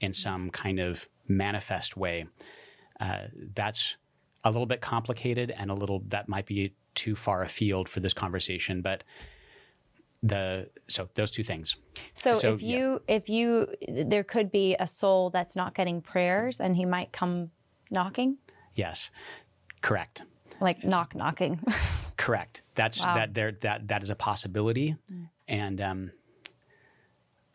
[0.00, 2.26] in some kind of manifest way.
[2.98, 3.96] Uh, that's
[4.42, 8.14] a little bit complicated and a little that might be too far afield for this
[8.14, 9.04] conversation, but
[10.22, 11.76] the so those two things.
[12.14, 12.76] So, So, if yeah.
[12.76, 17.12] you if you there could be a soul that's not getting prayers and he might
[17.12, 17.50] come
[17.90, 18.38] knocking,
[18.74, 19.10] Yes,
[19.82, 20.22] correct.
[20.60, 21.60] like knock knocking.
[22.24, 22.62] Correct.
[22.74, 23.14] That's Wow.
[23.16, 24.96] that there that that is a possibility,
[25.46, 26.10] and um,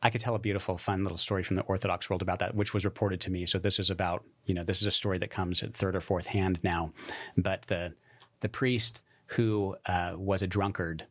[0.03, 2.71] I could tell a beautiful, fun little story from the Orthodox world about that, which
[2.71, 3.47] was reported to me.
[3.47, 6.01] So this is about you know this is a story that comes at third or
[6.01, 6.93] fourth hand now,
[7.35, 7.95] but the
[8.41, 11.07] the priest who uh, was a drunkard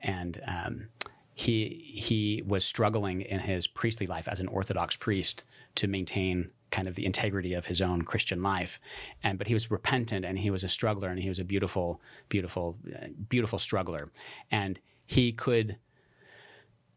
[0.00, 0.88] and um,
[1.32, 5.44] he he was struggling in his priestly life as an Orthodox priest
[5.76, 8.80] to maintain kind of the integrity of his own Christian life,
[9.22, 12.00] and but he was repentant and he was a struggler and he was a beautiful,
[12.28, 14.10] beautiful, uh, beautiful struggler,
[14.50, 15.76] and he could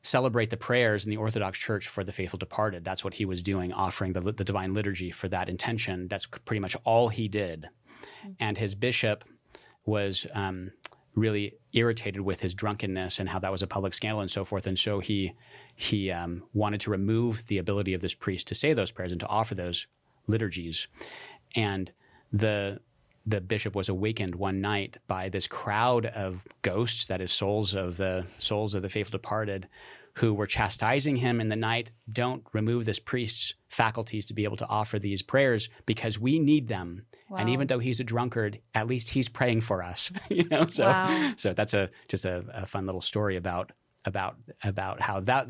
[0.01, 2.83] celebrate the prayers in the Orthodox Church for the faithful departed.
[2.83, 6.07] That's what he was doing, offering the, the divine liturgy for that intention.
[6.07, 7.69] That's pretty much all he did,
[8.39, 9.23] and his bishop
[9.85, 10.71] was um,
[11.15, 14.67] really irritated with his drunkenness and how that was a public scandal and so forth.
[14.67, 15.33] And so he
[15.75, 19.19] he um, wanted to remove the ability of this priest to say those prayers and
[19.21, 19.87] to offer those
[20.27, 20.87] liturgies.
[21.55, 21.91] And
[22.31, 22.79] the
[23.25, 27.97] the bishop was awakened one night by this crowd of ghosts, that is souls of
[27.97, 29.67] the souls of the faithful departed,
[30.15, 31.91] who were chastising him in the night.
[32.11, 36.67] Don't remove this priest's faculties to be able to offer these prayers because we need
[36.67, 37.05] them.
[37.37, 40.11] And even though he's a drunkard, at least he's praying for us.
[40.29, 41.33] you know, so Wow.
[41.37, 43.71] so that's a just a, a fun little story about
[44.05, 45.47] about about how that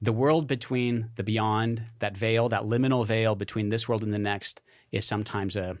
[0.00, 4.18] the world between the beyond that veil that liminal veil between this world and the
[4.18, 5.76] next is sometimes a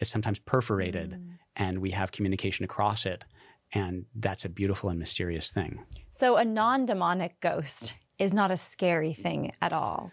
[0.00, 1.38] is sometimes perforated mm.
[1.54, 3.24] and we have communication across it
[3.72, 5.84] and that's a beautiful and mysterious thing.
[6.10, 10.10] So a non-demonic ghost is not a scary thing at all.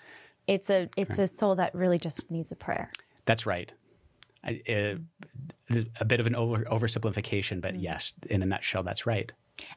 [0.47, 2.89] It's a it's a soul that really just needs a prayer.
[3.25, 3.71] that's right.
[4.43, 4.95] I, uh,
[5.99, 9.31] a bit of an over, oversimplification but yes in a nutshell that's right.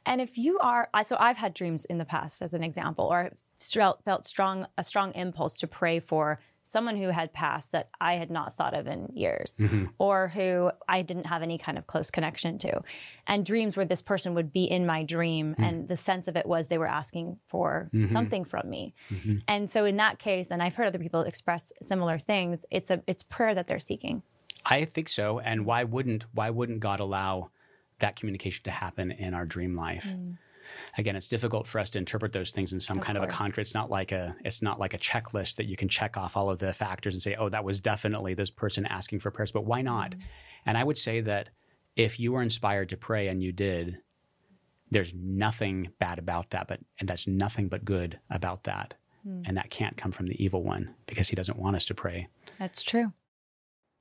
[0.06, 3.04] And if you are, I- so I've had dreams in the past, as an example,
[3.06, 6.40] or felt felt strong a strong impulse to pray for
[6.72, 9.86] someone who had passed that I had not thought of in years, mm-hmm.
[9.98, 12.82] or who I didn't have any kind of close connection to,
[13.26, 15.62] and dreams where this person would be in my dream, mm-hmm.
[15.62, 18.10] and the sense of it was they were asking for mm-hmm.
[18.10, 18.94] something from me,
[19.46, 22.64] and so in that case, and I've heard other people express similar things.
[22.70, 24.22] It's a it's prayer that they're seeking.
[24.64, 25.40] I think so.
[25.40, 27.50] And why wouldn't why wouldn't God allow
[27.98, 30.14] that communication to happen in our dream life?
[30.16, 30.38] Mm.
[30.96, 33.28] Again, it's difficult for us to interpret those things in some Of kind of a
[33.28, 33.62] concrete.
[33.62, 36.50] It's not like a it's not like a checklist that you can check off all
[36.50, 39.52] of the factors and say, oh, that was definitely this person asking for prayers.
[39.52, 40.12] But why not?
[40.12, 40.20] Mm-hmm.
[40.66, 41.50] And I would say that
[41.96, 43.98] if you were inspired to pray and you did,
[44.90, 48.94] there's nothing bad about that, but and that's nothing but good about that.
[49.22, 49.42] Hmm.
[49.46, 52.28] And that can't come from the evil one because he doesn't want us to pray.
[52.58, 53.12] That's true.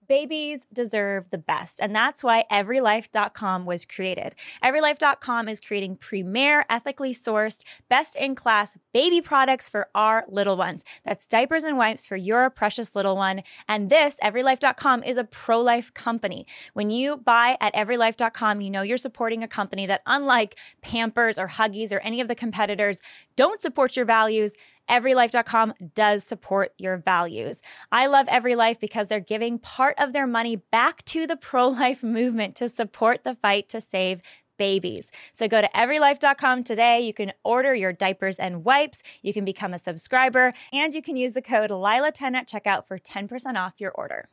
[0.08, 4.36] Babies deserve the best, and that's why EveryLife.com was created.
[4.64, 10.84] EveryLife.com is creating premier, ethically sourced, best in class baby products for our little ones.
[11.06, 13.42] That's diapers and wipes for your precious little one.
[13.68, 16.46] And this, EveryLife.com, is a pro life company.
[16.74, 21.48] When you buy at EveryLife.com, you know you're supporting a company that, unlike Pampers or
[21.48, 23.02] Huggies or any of the competitors,
[23.36, 24.52] don't support your values.
[24.90, 27.62] EveryLife.com does support your values.
[27.92, 32.04] I love EveryLife because they're giving part of their money back to the pro life
[32.20, 34.22] movement to support the fight to save
[34.58, 35.10] babies.
[35.34, 37.00] So go to everylife.com today.
[37.02, 39.02] You can order your diapers and wipes.
[39.24, 43.00] You can become a subscriber and you can use the code LILA10 at checkout for
[43.00, 44.28] 10% off your order.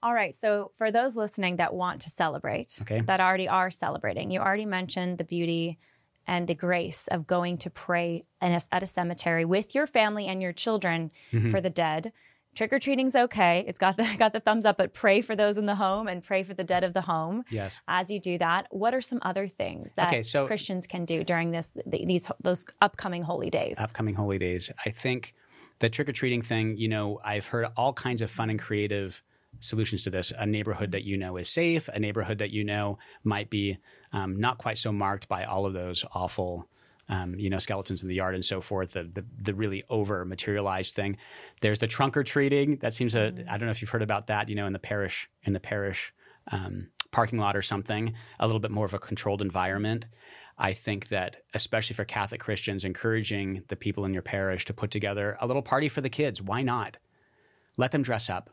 [0.00, 0.32] All right.
[0.32, 3.00] So for those listening that want to celebrate, Okay.
[3.00, 5.76] that already are celebrating, you already mentioned the beauty
[6.28, 10.26] and the grace of going to pray in a, at a cemetery with your family
[10.26, 11.50] and your children Mhm.
[11.50, 12.12] for the dead.
[12.54, 13.64] Trick or treating's okay.
[13.68, 16.22] It's got the got the thumbs up, but pray for those in the home and
[16.22, 17.44] pray for the dead of the home.
[17.50, 17.80] Yes.
[17.88, 21.24] As you do that, what are some other things that Okay, so- Christians can do
[21.24, 23.76] during this these those upcoming holy days?
[23.78, 24.70] upcoming holy days.
[24.84, 25.34] I think
[25.78, 29.22] the trick or treating thing, you know, I've heard all kinds of fun and creative
[29.60, 30.32] solutions to this.
[30.38, 33.78] A neighborhood that you know is safe, a neighborhood that you know might be
[34.12, 36.68] um, not quite so marked by all of those awful.
[37.10, 40.26] Um, you know, skeletons in the yard and so forth, the, the the really over
[40.26, 41.16] materialized thing.
[41.62, 42.76] There's the trunk or treating.
[42.76, 44.78] That seems a I don't know if you've heard about that, you know, in the
[44.78, 46.12] parish in the parish
[46.52, 50.06] um, parking lot or something, a little bit more of a controlled environment.
[50.58, 54.90] I think that, especially for Catholic Christians, encouraging the people in your parish to put
[54.90, 56.42] together a little party for the kids.
[56.42, 56.98] Why not?
[57.76, 58.50] Let them dress up,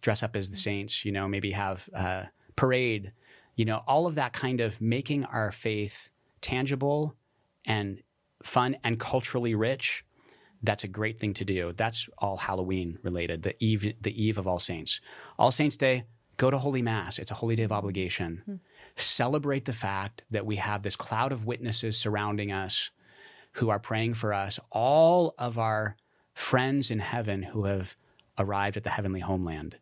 [0.00, 1.04] dress up as the saints.
[1.04, 3.12] You know, maybe have a parade.
[3.56, 7.14] You know, all of that kind of making our faith tangible
[7.64, 8.02] and
[8.42, 10.04] fun and culturally rich.
[10.62, 11.72] That's a great thing to do.
[11.76, 13.42] That's all Halloween related.
[13.42, 15.00] The eve, the eve of All Saints,
[15.38, 16.04] All Saints Day.
[16.36, 17.18] Go to Holy Mass.
[17.18, 18.54] It's a holy day of obligation hmm.
[18.96, 22.90] celebrate the fact that we have this cloud of witnesses surrounding us
[23.52, 25.96] who are praying for us, all of our
[26.34, 27.96] friends in heaven who have
[28.38, 29.76] arrived at the heavenly homeland.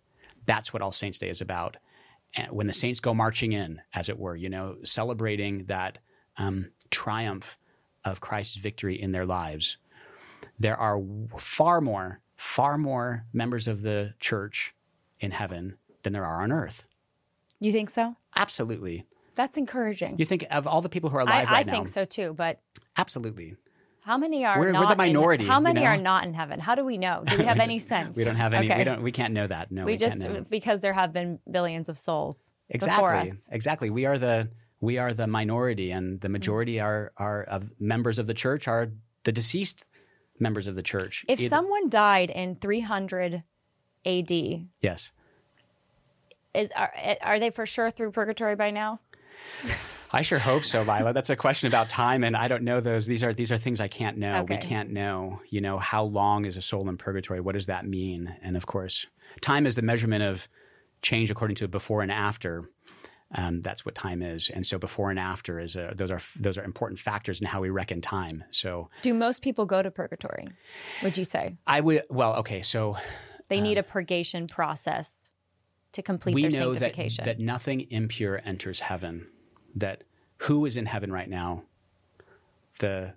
[0.48, 1.76] That's what All Saints Day is about.
[2.34, 5.98] And when the saints go marching in, as it were, you know, celebrating that
[6.38, 7.58] um, triumph
[8.04, 9.76] of Christ's victory in their lives.
[10.58, 11.00] There are
[11.36, 14.74] far more, far more members of the church
[15.20, 16.86] in heaven than there are on earth.
[17.60, 18.16] you think so?
[18.36, 19.06] Absolutely.
[19.34, 20.16] That's encouraging.
[20.18, 21.72] You think of all the people who are alive I right now?
[21.72, 22.60] I think so too, but
[22.96, 23.56] Absolutely.
[24.08, 26.32] How many are We're- we're not the in- minority, how you many are not in
[26.32, 26.60] heaven?
[26.60, 27.24] How do we know?
[27.26, 28.16] Do we have any sense?
[28.20, 28.66] We don't have any.
[28.66, 28.78] Okay.
[28.78, 29.02] We don't.
[29.02, 29.70] We can't know that.
[29.70, 30.44] No, we, we, just know.
[30.48, 33.30] because there have been billions of souls before exactly.
[33.32, 33.48] us.
[33.52, 33.90] Exactly.
[33.90, 34.48] We are the
[34.80, 36.84] we are the minority, and the majority Mm.
[36.84, 38.88] are are of members of the church are
[39.24, 39.84] the deceased
[40.40, 41.24] members of the church.
[41.28, 43.42] If Either- someone died in 300
[44.06, 44.32] AD,
[44.80, 45.12] yes,
[46.54, 49.00] is are, are they for sure through purgatory by now?
[50.12, 51.12] I sure hope so, Lila.
[51.12, 53.06] That's a question about time, and I don't know those.
[53.06, 54.46] These are these are things I can't know.
[54.48, 55.40] We can't know.
[55.50, 57.40] You know, how long is a soul in purgatory?
[57.40, 58.34] What does that mean?
[58.42, 59.06] And of course,
[59.40, 60.48] time is the measurement of
[61.02, 62.70] change according to before and after.
[63.34, 66.56] Um, that's what time is, and so before and after is a, those are those
[66.56, 68.44] are important factors in how we reckon time.
[68.52, 70.48] So Do most people go to purgatory?
[71.02, 72.96] Would you say I would well, okay, so
[73.48, 75.32] they need a purgation process
[75.92, 76.94] to complete we their know that
[77.24, 79.26] that nothing impure enters heaven.
[79.74, 80.04] That
[80.38, 81.64] who is in heaven right now?
[82.78, 83.14] The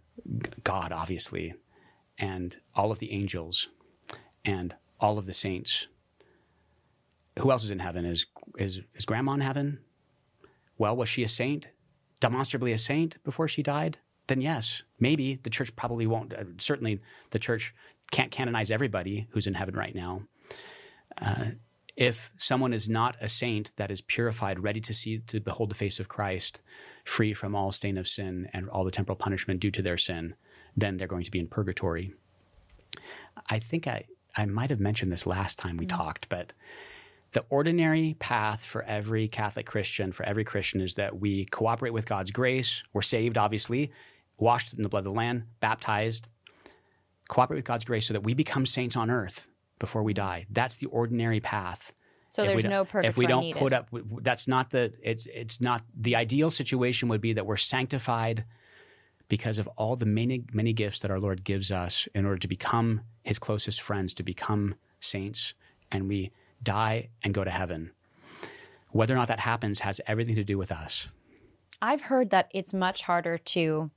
[0.63, 1.53] God, obviously,
[2.17, 3.67] and all of the angels,
[4.43, 5.87] and all of the saints.
[7.39, 8.05] Who else is in heaven?
[8.05, 8.25] Is
[8.57, 9.79] is is Grandma in heaven?
[10.77, 11.67] Well, was she a saint?
[12.19, 13.97] Demonstrably a saint before she died?
[14.27, 16.33] Then yes, maybe the church probably won't.
[16.33, 17.73] Uh, certainly, the church
[18.11, 20.23] can't canonize everybody who's in heaven right now
[21.95, 25.75] if someone is not a saint that is purified, ready to see to behold the
[25.75, 26.61] face of Christ,
[27.03, 30.35] free from all stain of sin and all the temporal punishment due to their sin,
[30.75, 32.13] then they're going to be in purgatory.
[33.49, 35.97] I think I, I might have mentioned this last time we mm.
[35.97, 36.53] talked, but
[37.33, 42.05] the ordinary path for every Catholic Christian, for every Christian, is that we cooperate with
[42.05, 42.83] God's grace.
[42.93, 43.91] We're saved, obviously,
[44.37, 46.27] washed in the blood of the Lamb, baptized,
[47.29, 49.47] cooperate with God's grace so that we become saints on earth
[49.81, 50.45] before we die.
[50.49, 51.91] That's the ordinary path.
[52.29, 53.59] so If there's no purgatory If we don't needed.
[53.59, 53.89] put up,
[54.21, 54.93] that's not the.
[55.03, 57.09] It's it's not the ideal situation.
[57.09, 58.45] Would be that we're sanctified
[59.27, 62.47] because of all the many, many gifts that our Lord gives us in order to
[62.47, 65.53] become his closest friends, to become saints,
[65.91, 67.91] and we die and go to heaven.
[68.89, 71.07] Whether or not that happens has everything to do with us.
[71.81, 73.89] I've heard that it's much harder to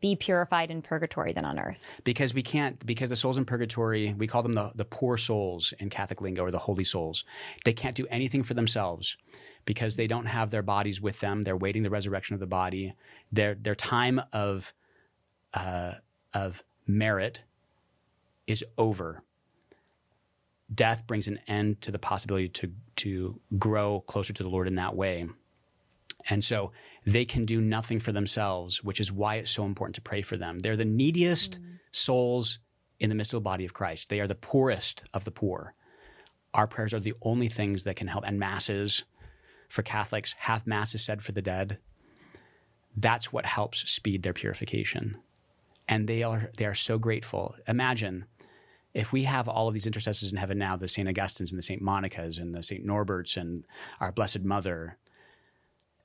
[0.00, 1.84] be purified in purgatory than on earth.
[2.04, 5.72] Because we can't, because the souls in purgatory, we call them the, the poor souls
[5.78, 7.24] in Catholic lingo or the holy souls.
[7.64, 9.16] They can't do anything for themselves
[9.64, 11.42] because they don't have their bodies with them.
[11.42, 12.94] They're waiting the resurrection of the body.
[13.32, 14.72] Their, their time of,
[15.52, 15.94] uh,
[16.32, 17.42] of merit
[18.46, 19.22] is over.
[20.74, 24.74] Death brings an end to the possibility to, to grow closer to the Lord in
[24.76, 25.26] that way.
[26.28, 26.72] And so
[27.04, 30.36] they can do nothing for themselves, which is why it's so important to pray for
[30.36, 30.58] them.
[30.58, 31.78] They're the neediest mm.
[31.92, 32.58] souls
[32.98, 34.08] in the mystical body of Christ.
[34.08, 35.74] They are the poorest of the poor.
[36.54, 38.24] Our prayers are the only things that can help.
[38.26, 39.04] And masses
[39.68, 41.78] for Catholics, half mass is said for the dead.
[42.96, 45.18] That's what helps speed their purification.
[45.88, 47.56] And they are they are so grateful.
[47.66, 48.24] Imagine
[48.94, 51.08] if we have all of these intercessors in heaven now, the St.
[51.08, 51.82] Augustines and the St.
[51.82, 52.86] Monica's and the St.
[52.86, 53.64] Norberts and
[54.00, 54.96] our Blessed Mother,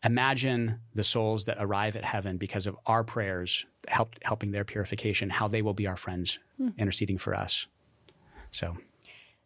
[0.03, 5.29] imagine the souls that arrive at heaven because of our prayers help, helping their purification,
[5.29, 6.69] how they will be our friends hmm.
[6.77, 7.67] interceding for us.
[8.51, 8.77] So,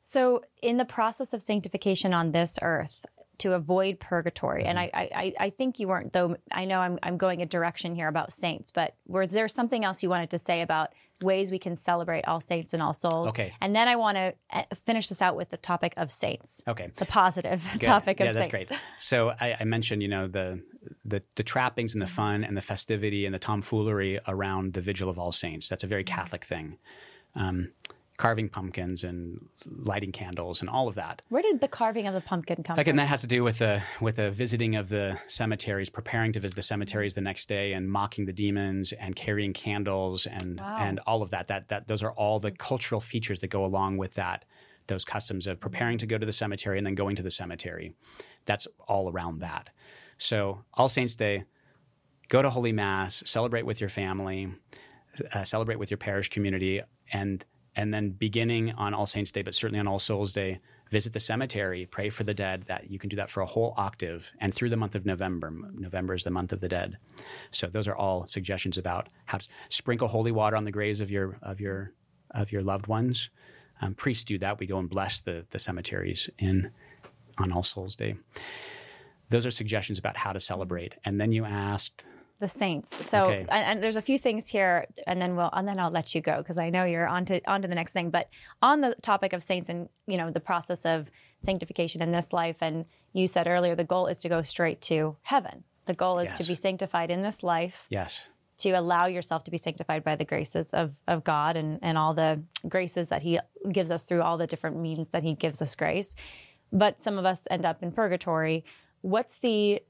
[0.01, 3.05] so in the process of sanctification on this earth,
[3.39, 4.65] to avoid purgatory.
[4.65, 4.95] And mm-hmm.
[4.95, 8.07] I, I, I think you weren't, though I know I'm, I'm going a direction here
[8.07, 11.75] about saints, but was there something else you wanted to say about ways we can
[11.75, 13.29] celebrate all saints and all souls?
[13.29, 13.53] Okay.
[13.61, 16.61] And then I want to eh, finish this out with the topic of saints.
[16.67, 16.91] Okay.
[16.95, 17.81] The positive Good.
[17.81, 18.35] topic of saints.
[18.35, 18.79] yeah, that's great.
[18.97, 20.61] So I, I, mentioned, you know, the,
[21.05, 22.15] the, the trappings and the mm-hmm.
[22.15, 25.69] fun and the festivity and the tomfoolery around the Vigil of All Saints.
[25.69, 26.15] That's a very mm-hmm.
[26.15, 26.77] Catholic thing.
[27.35, 27.71] Um,
[28.17, 31.21] carving pumpkins and lighting candles and all of that.
[31.29, 32.97] Where did the carving of the pumpkin come Again, from?
[32.97, 36.55] that has to do with the with the visiting of the cemeteries, preparing to visit
[36.55, 40.77] the cemeteries the next day, and mocking the demons and carrying candles and wow.
[40.79, 41.47] and all of that.
[41.47, 44.45] That that those are all the cultural features that go along with that.
[44.87, 47.93] Those customs of preparing to go to the cemetery and then going to the cemetery.
[48.45, 49.69] That's all around that.
[50.17, 51.45] So All Saints Day,
[52.27, 54.51] go to Holy Mass, celebrate with your family,
[55.33, 57.45] uh, celebrate with your parish community, and
[57.75, 60.59] and then beginning on All Saints Day, but certainly on All Souls Day,
[60.89, 62.65] visit the cemetery, pray for the dead.
[62.67, 65.51] That you can do that for a whole octave, and through the month of November.
[65.73, 66.97] November is the month of the dead.
[67.51, 71.11] So those are all suggestions about how to sprinkle holy water on the graves of
[71.11, 71.93] your of your
[72.31, 73.29] of your loved ones.
[73.81, 74.59] Um, priests do that.
[74.59, 76.71] We go and bless the the cemeteries in
[77.37, 78.15] on All Souls Day.
[79.29, 80.95] Those are suggestions about how to celebrate.
[81.05, 82.05] And then you asked
[82.39, 82.93] the saints.
[83.09, 83.45] So, okay.
[83.49, 86.21] and, and, there's a few things here, and then we'll, and then I'll let you
[86.21, 88.09] go because I know you're on to on to the next thing.
[88.09, 88.29] But
[88.61, 91.09] on the topic of saints and you know the process of
[91.41, 95.15] sanctification in this life, and you said earlier the goal is to go straight to
[95.21, 95.63] heaven.
[95.85, 96.37] The goal is yes.
[96.39, 97.85] to be sanctified in this life.
[97.89, 98.21] Yes.
[98.59, 102.13] To allow yourself to be sanctified by the graces of, of God and, and all
[102.13, 103.39] the graces that He
[103.71, 106.15] gives us through all the different means that He gives us grace.
[106.71, 108.63] But some of us end up in purgatory.
[109.01, 109.81] What's the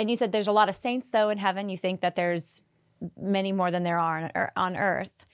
[0.00, 1.68] and you said there's a lot of saints though in heaven.
[1.68, 2.62] You think that there's
[3.20, 5.26] many more than there are on, er, earth.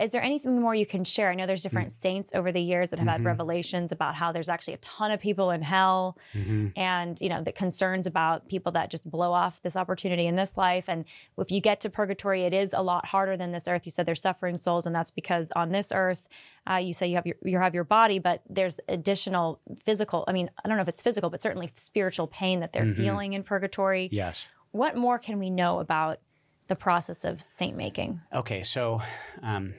[0.00, 1.30] Is there anything more you can share?
[1.30, 2.00] I know there's different mm-hmm.
[2.00, 3.12] saints over the years that have mm-hmm.
[3.12, 6.68] had revelations about how there's actually a ton of people in hell, mm-hmm.
[6.76, 10.56] and you know the concerns about people that just blow off this opportunity in this
[10.56, 10.84] life.
[10.88, 11.04] And
[11.36, 13.82] if you get to purgatory, it is a lot harder than this earth.
[13.84, 16.28] You said there's suffering souls, and that's because on this earth,
[16.70, 20.24] uh, you say you have your you have your body, but there's additional physical.
[20.28, 23.02] I mean, I don't know if it's physical, but certainly spiritual pain that they're mm-hmm.
[23.02, 24.08] feeling in purgatory.
[24.12, 24.48] Yes.
[24.70, 26.20] What more can we know about
[26.68, 28.20] the process of saint making?
[28.32, 29.00] Okay, so.
[29.42, 29.74] Um,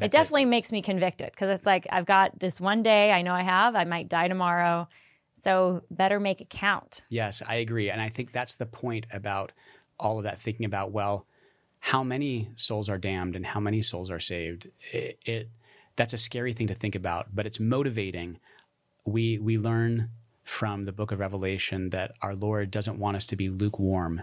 [0.00, 3.34] it definitely makes me convicted because it's like I've got this one day I know
[3.34, 3.74] I have.
[3.74, 4.88] I might die tomorrow.
[5.40, 7.02] So better make it count.
[7.08, 7.90] Yes, I agree.
[7.90, 9.52] And I think that's the point about
[9.98, 11.26] all of that thinking about, well,
[11.80, 14.68] how many souls are damned and how many souls are saved?
[14.92, 15.48] It, it
[15.96, 18.38] that's a scary thing to think about, but it's motivating.
[19.04, 20.10] We we learn
[20.44, 24.22] from the book of Revelation that our Lord doesn't want us to be lukewarm.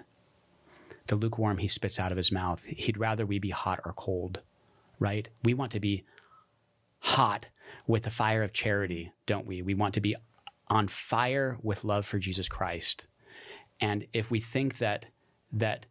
[1.08, 2.66] The lukewarm he spits out of his mouth.
[2.66, 4.42] He'd rather we be hot or cold,
[5.00, 5.30] right?
[5.44, 6.04] We want to be
[7.00, 7.50] hot
[7.86, 9.62] with the fire of charity, don't we?
[9.62, 10.16] We want to be
[10.68, 13.08] on fire with love for Jesus Christ.
[13.80, 15.06] And if we think that
[15.54, 15.86] that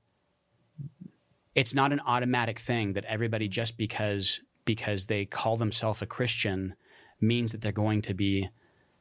[1.55, 6.75] it's not an automatic thing that everybody just because because they call themselves a Christian
[7.21, 8.51] means that they're going to be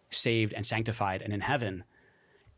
[0.09, 1.83] saved and sanctified and in heaven.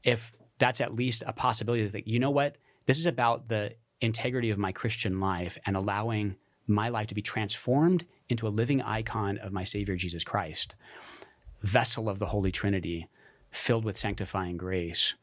[0.04, 4.52] If that's at least a possibility that, you know what, this is about the integrity
[4.52, 6.36] of my Christian life and allowing
[6.68, 10.76] my life to be transformed into a living icon of my Savior Jesus Christ,
[11.62, 13.08] vessel of the Holy Trinity,
[13.52, 15.16] filled with sanctifying grace.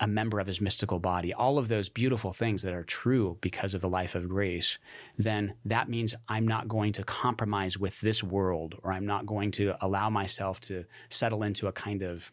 [0.00, 3.72] a member of his mystical body, all of those beautiful things that are true because
[3.72, 4.78] of the life of grace,
[5.16, 9.52] then that means I'm not going to compromise with this world or I'm not going
[9.52, 12.32] to allow myself to settle into a kind of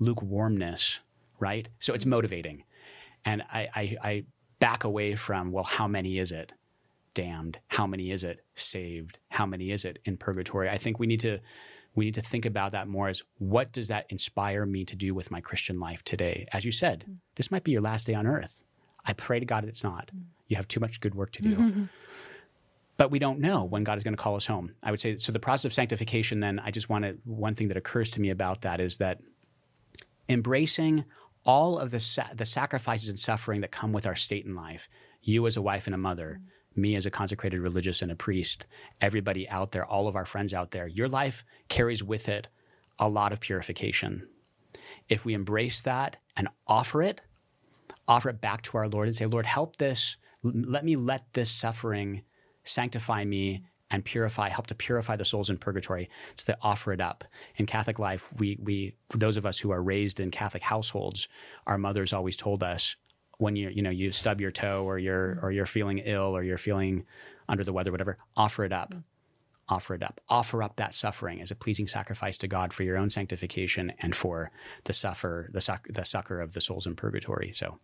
[0.00, 0.98] lukewarmness,
[1.38, 1.68] right?
[1.78, 2.64] So it's motivating.
[3.24, 4.24] And I, I, I
[4.58, 6.52] back away from, well, how many is it?
[7.18, 7.58] Damned.
[7.66, 8.44] How many is it?
[8.54, 9.18] Saved.
[9.28, 10.70] How many is it in purgatory?
[10.70, 11.40] I think we need to
[11.96, 15.12] we need to think about that more as what does that inspire me to do
[15.16, 16.46] with my Christian life today?
[16.52, 17.16] As you said, mm.
[17.34, 18.62] this might be your last day on earth.
[19.04, 20.12] I pray to God it's not.
[20.14, 20.26] Mm.
[20.46, 21.56] You have too much good work to do.
[21.56, 21.84] Mm-hmm.
[22.98, 24.74] But we don't know when God is going to call us home.
[24.82, 25.30] I would say so.
[25.30, 28.30] The process of sanctification, then, I just want to, one thing that occurs to me
[28.30, 29.20] about that is that
[30.28, 31.04] embracing
[31.44, 34.88] all of the, sa- the sacrifices and suffering that come with our state in life,
[35.22, 36.48] you as a wife and a mother, mm
[36.78, 38.66] me as a consecrated religious and a priest,
[39.00, 42.48] everybody out there, all of our friends out there, your life carries with it
[42.98, 44.26] a lot of purification.
[45.08, 47.20] If we embrace that and offer it,
[48.06, 51.50] offer it back to our Lord and say, Lord, help this, let me let this
[51.50, 52.22] suffering
[52.64, 56.10] sanctify me and purify, help to purify the souls in purgatory.
[56.32, 57.24] It's to offer it up.
[57.56, 61.26] In Catholic life, we, we, those of us who are raised in Catholic households,
[61.66, 62.96] our mothers always told us,
[63.38, 66.42] when you you know you stub your toe or you're or you're feeling ill or
[66.42, 67.04] you're feeling
[67.48, 68.94] under the weather whatever offer it up.
[69.70, 70.20] Offer it up.
[70.30, 74.16] Offer up that suffering as a pleasing sacrifice to God for your own sanctification and
[74.16, 74.50] for
[74.84, 77.52] the suffer the, suc- the succor of the souls in purgatory.
[77.52, 77.78] So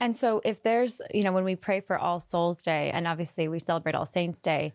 [0.00, 3.48] and so if there's you know when we pray for all souls day and obviously
[3.48, 4.72] we celebrate all saints day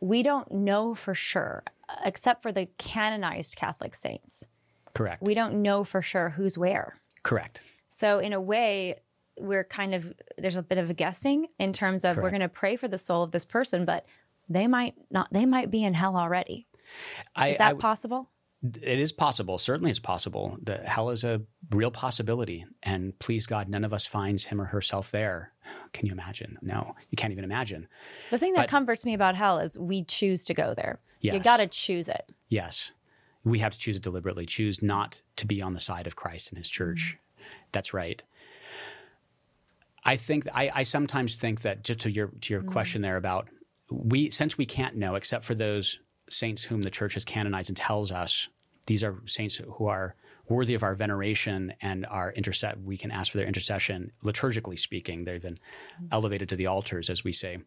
[0.00, 1.64] we don't know for sure
[2.04, 4.46] except for the canonized catholic saints.
[4.94, 5.22] Correct.
[5.22, 6.96] We don't know for sure who's where.
[7.22, 7.60] Correct.
[7.88, 9.00] So in a way
[9.38, 12.22] we're kind of there's a bit of a guessing in terms of Correct.
[12.22, 14.06] we're going to pray for the soul of this person, but
[14.48, 15.28] they might not.
[15.32, 16.66] They might be in hell already.
[17.34, 18.30] I, is that I, possible?
[18.62, 19.58] It is possible.
[19.58, 20.56] Certainly, it's possible.
[20.62, 24.66] The hell is a real possibility, and please God, none of us finds him or
[24.66, 25.52] herself there.
[25.92, 26.58] Can you imagine?
[26.62, 27.86] No, you can't even imagine.
[28.30, 31.00] The thing that but, comforts me about hell is we choose to go there.
[31.20, 31.34] Yes.
[31.34, 32.30] You got to choose it.
[32.48, 32.92] Yes,
[33.44, 34.46] we have to choose it deliberately.
[34.46, 37.18] Choose not to be on the side of Christ and His church.
[37.18, 37.48] Mm-hmm.
[37.72, 38.22] That's right.
[40.06, 42.72] I think I, I sometimes think that just to your to your mm-hmm.
[42.72, 43.48] question there about
[43.90, 45.98] we since we can't know except for those
[46.30, 48.48] saints whom the church has canonized and tells us
[48.86, 50.14] these are saints who are
[50.48, 52.84] worthy of our veneration and our intercession.
[52.84, 55.24] We can ask for their intercession liturgically speaking.
[55.24, 56.06] They've been mm-hmm.
[56.12, 57.58] elevated to the altars, as we say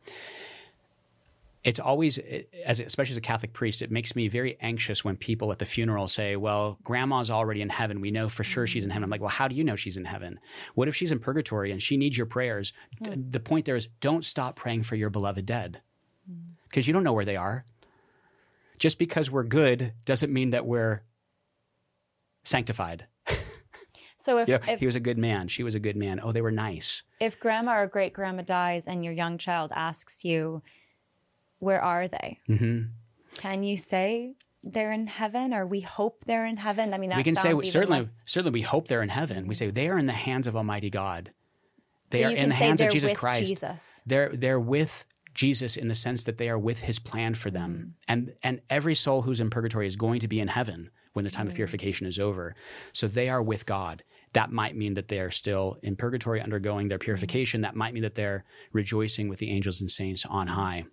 [1.64, 2.20] it's always
[2.66, 5.66] as especially as a catholic priest it makes me very anxious when people at the
[5.66, 8.01] funeral say well grandma's already in heaven.
[8.01, 9.03] We know for sure she's in heaven.
[9.03, 10.39] I'm like well how do you know she's in heaven?
[10.76, 12.74] What if she's in purgatory and she needs your prayers?
[13.01, 15.82] The point there is don't stop praying for your beloved dead.
[16.70, 16.88] Because mm.
[16.88, 17.66] you don't know where they are.
[18.78, 21.03] Just because we're good doesn't mean that we're
[22.43, 23.07] sanctified.
[24.22, 26.20] So if, you know, if, he was a good man, she was a good man.
[26.22, 27.03] Oh, they were nice.
[27.22, 30.62] If grandma or great grandma dies and your young child asks you,
[31.60, 32.39] where are they?
[32.49, 32.88] Mm-hmm.
[33.36, 36.93] Can you say they're in heaven, or we hope they're in heaven?
[36.93, 38.24] I mean, we can say certainly, less...
[38.26, 39.47] certainly we hope they're in heaven.
[39.47, 41.32] We say they are in the hands of Almighty God.
[42.10, 43.45] They so are in the hands of Jesus Christ.
[43.45, 44.01] Jesus.
[44.05, 47.72] They're they're with Jesus in the sense that they are with His plan for them,
[47.72, 47.89] mm-hmm.
[48.07, 51.32] and and every soul who's in purgatory is going to be in heaven when the
[51.32, 51.51] time mm-hmm.
[51.51, 52.55] of purification is over.
[52.93, 54.03] So they are with God.
[54.34, 57.62] That might mean that they are still in purgatory undergoing their purification.
[57.62, 60.86] That might mean that they're rejoicing with the angels and saints on high.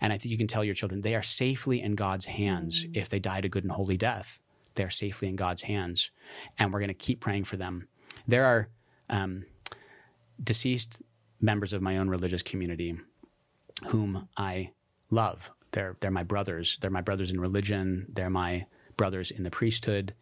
[0.00, 2.98] And I think you can tell your children they are safely in God's hands mm-hmm.
[2.98, 4.40] if they died a good and holy death.
[4.74, 6.10] They're safely in God's hands.
[6.58, 7.88] And we're going to keep praying for them.
[8.26, 8.68] There are
[9.10, 9.44] um,
[10.42, 11.02] deceased
[11.40, 12.96] members of my own religious community
[13.86, 14.70] whom I
[15.10, 15.50] love.
[15.72, 16.78] They're, they're my brothers.
[16.80, 18.06] They're my brothers in religion.
[18.12, 18.66] They're my
[18.96, 20.14] brothers in the priesthood.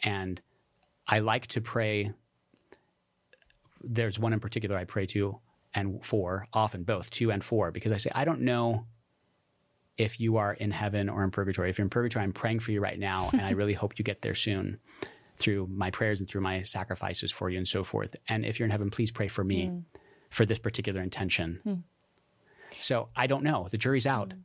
[0.00, 0.40] And
[1.06, 2.12] I like to pray.
[3.82, 5.40] There's one in particular I pray to
[5.74, 8.86] and for, often both, two and four, because I say, I don't know
[9.98, 11.70] if you are in heaven or in purgatory.
[11.70, 14.04] If you're in purgatory, I'm praying for you right now, and I really hope you
[14.04, 14.78] get there soon
[15.36, 18.14] through my prayers and through my sacrifices for you and so forth.
[18.28, 19.82] And if you're in heaven, please pray for me mm.
[20.30, 21.60] for this particular intention.
[21.66, 21.82] Mm.
[22.80, 23.68] So I don't know.
[23.70, 24.30] The jury's out.
[24.30, 24.42] Mm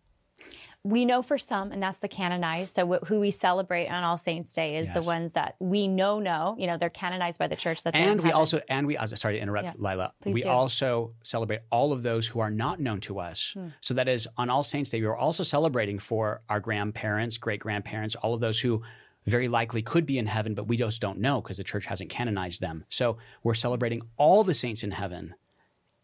[0.87, 2.73] we know for some, and that's the canonized.
[2.75, 4.93] So wh- who we celebrate on All Saints Day is yes.
[4.93, 6.55] the ones that we know know.
[6.57, 7.83] You know, they're canonized by the church.
[7.83, 9.73] That and we also and we sorry to interrupt, yeah.
[9.77, 10.13] Lila.
[10.21, 10.49] Please we do.
[10.49, 13.51] also celebrate all of those who are not known to us.
[13.53, 13.67] Hmm.
[13.81, 15.01] So that is on All Saints Day.
[15.01, 18.81] We are also celebrating for our grandparents, great grandparents, all of those who
[19.25, 22.09] very likely could be in heaven, but we just don't know because the church hasn't
[22.09, 22.85] canonized them.
[22.87, 25.35] So we're celebrating all the saints in heaven,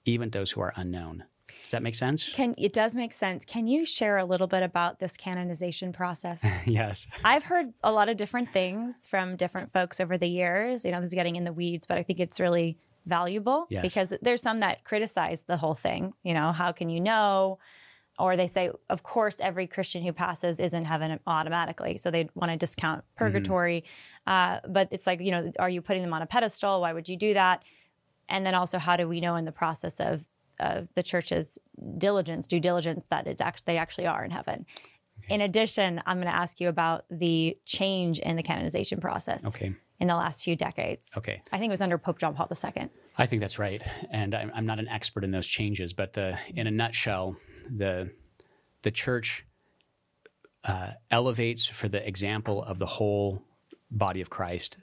[0.04, 1.24] even those who are unknown.
[1.64, 2.28] Does that make sense?
[2.28, 3.46] Can it does make sense.
[3.46, 6.44] Can you share a little bit about this canonization process?
[6.66, 7.08] yes.
[7.24, 10.84] I've heard a lot of different things from different folks over the years.
[10.84, 13.82] You know, this is getting in the weeds, but I think it's really valuable Yes.
[13.82, 16.14] because there's some that criticize the whole thing.
[16.24, 17.60] You know, how can you know?
[18.20, 21.98] Or they say, of course, every Christian who passes is in heaven automatically.
[21.98, 23.86] So they want to discount purgatory.
[24.28, 26.82] Uh, but it's like, you know, are you putting them on a pedestal?
[26.82, 27.64] Why would you do that?
[28.30, 30.26] And then also, how do we know in the process of,
[30.60, 31.58] of the church's
[31.98, 34.66] diligence, due diligence, that it act- they actually are in heaven?
[35.30, 39.74] In addition, I'm going to ask you about the change in the canonization process Okay.
[40.00, 41.12] in the last few decades.
[41.18, 41.42] Okay.
[41.52, 42.90] I think it was under Pope John Paul II.
[43.18, 46.38] I think that's right, and I'm, I'm not an expert in those changes, but the
[46.56, 47.38] in a nutshell,
[47.70, 48.10] the
[48.82, 49.46] the church
[50.66, 53.42] uh, elevates for the example of the whole
[53.92, 54.78] body of Christ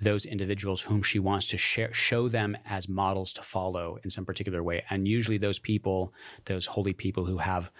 [0.00, 4.24] those individuals whom she wants to share, show them as models to follow in some
[4.24, 6.12] particular way, and usually those people,
[6.44, 7.70] those holy people who have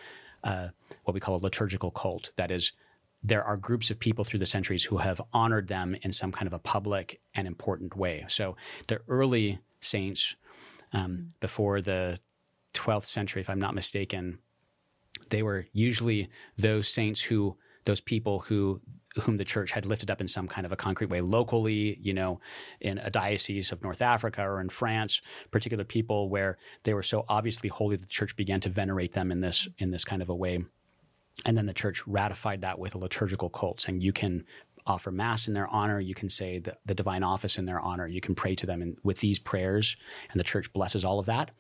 [0.44, 0.68] uh,
[1.04, 2.72] what we call a liturgical cult, that is.
[3.20, 6.46] There are groups of people through the centuries who have honored them in some kind
[6.46, 8.24] of a public and important way.
[8.28, 8.56] So
[8.86, 10.36] the early saints
[10.92, 12.20] um, before the
[12.74, 14.38] 12th century, if I'm not mistaken,
[15.30, 18.80] they were usually those saints who, those people who,
[19.20, 22.14] whom the church had lifted up in some kind of a concrete way locally, you
[22.14, 22.40] know,
[22.80, 27.24] in a diocese of North Africa or in France, particular people where they were so
[27.28, 30.28] obviously holy that the church began to venerate them in this in this kind of
[30.28, 30.64] a way.
[31.46, 34.44] And then the church ratified that with a liturgical cult, saying you can
[34.86, 38.06] offer mass in their honor, you can say the, the divine office in their honor,
[38.06, 39.96] you can pray to them in, with these prayers,
[40.30, 41.50] and the church blesses all of that.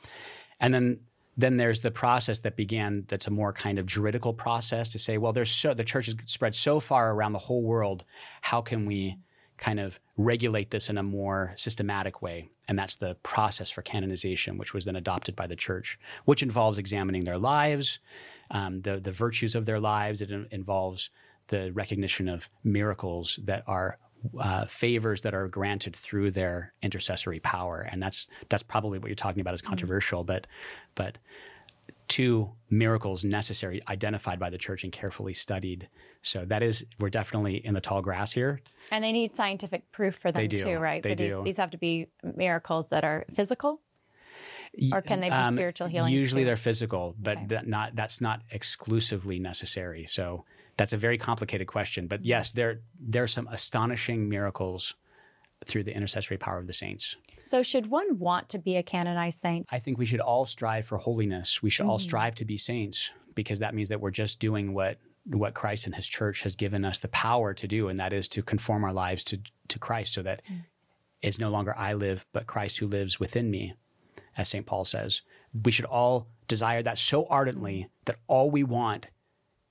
[0.58, 1.00] And then
[1.38, 5.16] then there's the process that began that's a more kind of juridical process to say,
[5.18, 8.04] well, there's so the church has spread so far around the whole world,
[8.42, 9.16] how can we
[9.56, 12.48] kind of regulate this in a more systematic way?
[12.68, 16.76] And that's the process for canonization, which was then adopted by the church, which involves
[16.76, 18.00] examining their lives,
[18.50, 20.20] um, the the virtues of their lives.
[20.20, 21.10] It in- involves
[21.46, 23.98] the recognition of miracles that are
[24.38, 29.14] uh, favors that are granted through their intercessory power, and that's that's probably what you're
[29.16, 30.46] talking about is controversial, but
[30.94, 31.18] but
[32.08, 35.88] two miracles necessary identified by the church and carefully studied.
[36.22, 38.60] So that is we're definitely in the tall grass here.
[38.90, 40.64] And they need scientific proof for them They do.
[40.64, 41.02] too, right?
[41.02, 41.42] They but these, do.
[41.44, 42.06] these have to be
[42.36, 43.80] miracles that are physical.
[44.92, 46.12] Or can they be Um, spiritual healing?
[46.12, 46.46] Usually too?
[46.46, 47.46] they're physical, but Okay.
[47.48, 50.06] that not that's not exclusively necessary.
[50.06, 50.44] So
[50.78, 52.06] that's a very complicated question.
[52.06, 54.94] But yes, there there are some astonishing miracles
[55.66, 57.16] through the intercessory power of the saints.
[57.42, 59.66] So should one want to be a canonized saint?
[59.70, 61.60] I think we should all strive for holiness.
[61.62, 62.04] We should all mm-hmm.
[62.04, 65.94] strive to be saints because that means that we're just doing what what Christ and
[65.94, 68.92] his church has given us the power to do and that is to conform our
[68.92, 70.60] lives to to Christ so that mm.
[71.20, 73.74] it's no longer I live but Christ who lives within me
[74.36, 74.64] as St.
[74.64, 75.22] Paul says.
[75.64, 79.08] We should all desire that so ardently that all we want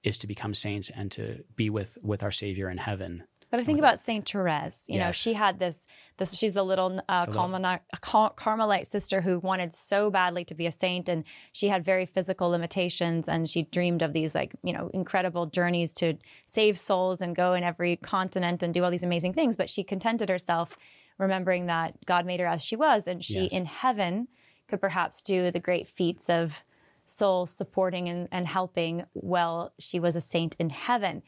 [0.08, 3.24] is to become saints and to be with with our savior in heaven.
[3.50, 4.88] But I think about Saint Therese.
[4.90, 5.88] You know, she had this.
[6.18, 10.54] This she's a little uh, little- Carmelite, Car- Carmelite sister who wanted so badly to
[10.54, 14.54] be a saint, and she had very physical limitations, and she dreamed of these like
[14.64, 18.92] you know incredible journeys to save souls and go in every continent and do all
[18.92, 19.56] these amazing things.
[19.56, 20.78] But she contented herself,
[21.18, 23.54] remembering that God made her as she was, and she Yes.
[23.54, 24.28] in heaven
[24.68, 26.64] could perhaps do the great feats of
[27.08, 31.24] soul supporting and, and helping while she was a saint in heaven.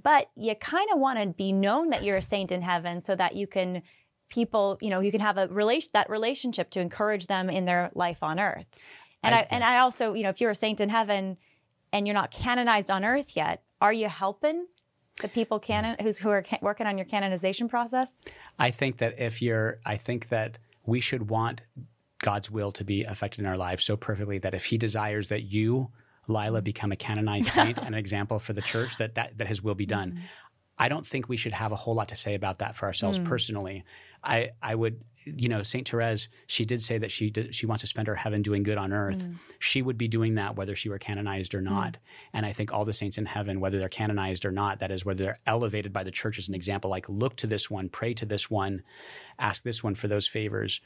[0.00, 3.14] But you kind of want to be known that you're a saint in heaven so
[3.16, 3.82] that you can
[4.28, 7.90] people you know you can have a relation that relationship to encourage them in their
[7.94, 8.66] life on earth.
[9.22, 11.36] And I I, and I also you know if you're a saint in heaven
[11.92, 14.66] and you're not canonized on earth yet are you helping
[15.20, 18.12] the people canon who's who are working on your canonization process?
[18.58, 21.62] I think that if you're, I think that we should want
[22.24, 25.42] God's will to be affected in our lives so perfectly that if He desires that
[25.42, 25.90] you,
[26.26, 29.62] Lila, become a canonized saint and an example for the church, that that, that His
[29.62, 30.12] will be done.
[30.12, 30.24] Mm-hmm.
[30.78, 33.18] I don't think we should have a whole lot to say about that for ourselves
[33.18, 33.26] mm.
[33.26, 33.84] personally.
[34.24, 37.82] I I would, you know, Saint Therese, she did say that she did, she wants
[37.82, 39.28] to spend her heaven doing good on earth.
[39.28, 39.36] Mm.
[39.58, 41.92] She would be doing that whether she were canonized or not.
[41.92, 41.98] Mm.
[42.32, 45.04] And I think all the saints in heaven, whether they're canonized or not, that is
[45.04, 48.14] whether they're elevated by the church as an example, like look to this one, pray
[48.14, 48.82] to this one,
[49.38, 50.80] ask this one for those favors.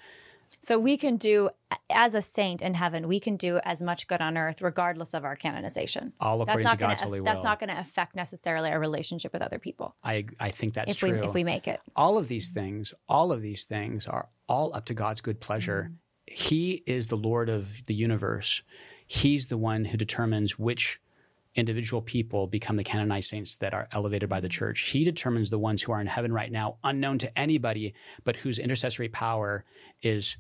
[0.61, 1.51] So we can do
[1.91, 5.25] as a saint in heaven we can do as much good on earth regardless of
[5.25, 7.45] our canonization All according that's to not God's gonna, holy that's will.
[7.45, 10.99] not going to affect necessarily our relationship with other people I I think that's if
[10.99, 11.21] true.
[11.21, 14.75] we if we make it all of these things, all of these things are all
[14.75, 15.91] up to God's good pleasure.
[15.91, 16.35] Mm-hmm.
[16.35, 18.63] He is the Lord of the universe.
[19.07, 21.01] He's the one who determines which
[21.55, 24.81] individual people become the canonized saints that are elevated by the church.
[24.91, 27.95] He determines the ones who are in heaven right now, unknown to anybody,
[28.25, 29.65] but whose intercessory power
[30.03, 30.37] is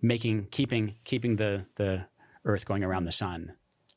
[0.00, 2.06] making keeping keeping the the
[2.44, 3.54] Earth going around the sun.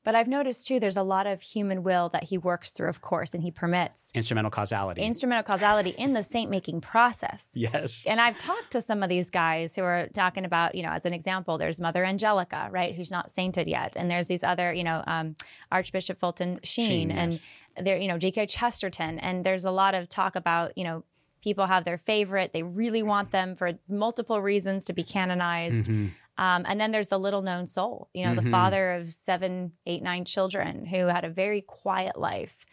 [0.08, 3.02] But I've noticed too, there's a lot of human will that he works through, of
[3.02, 5.02] course, and he permits Instrumental causality.
[5.02, 7.48] instrumental causality in the saint making process.
[7.54, 8.04] yes.
[8.08, 11.06] And I've talked to some of these guys who are talking about, you know, as
[11.06, 14.86] an example, there's Mother Angelica, right, who's not sainted yet, and there's these other, you
[14.86, 15.36] know, um,
[15.74, 17.42] Archbishop Fulton Sheen, Sheen, and
[17.76, 18.46] there, you know, G.K.
[18.46, 21.04] Chesterton, and there's a lot of talk about, you know,
[21.44, 25.88] people have their favorite, they really want them for multiple reasons to be canonized.
[25.88, 26.12] Mhm.
[26.38, 28.52] Um, and then there's the little known soul, you know, the Mhm.
[28.52, 32.66] father of seven, eight, nine children who had a very quiet life.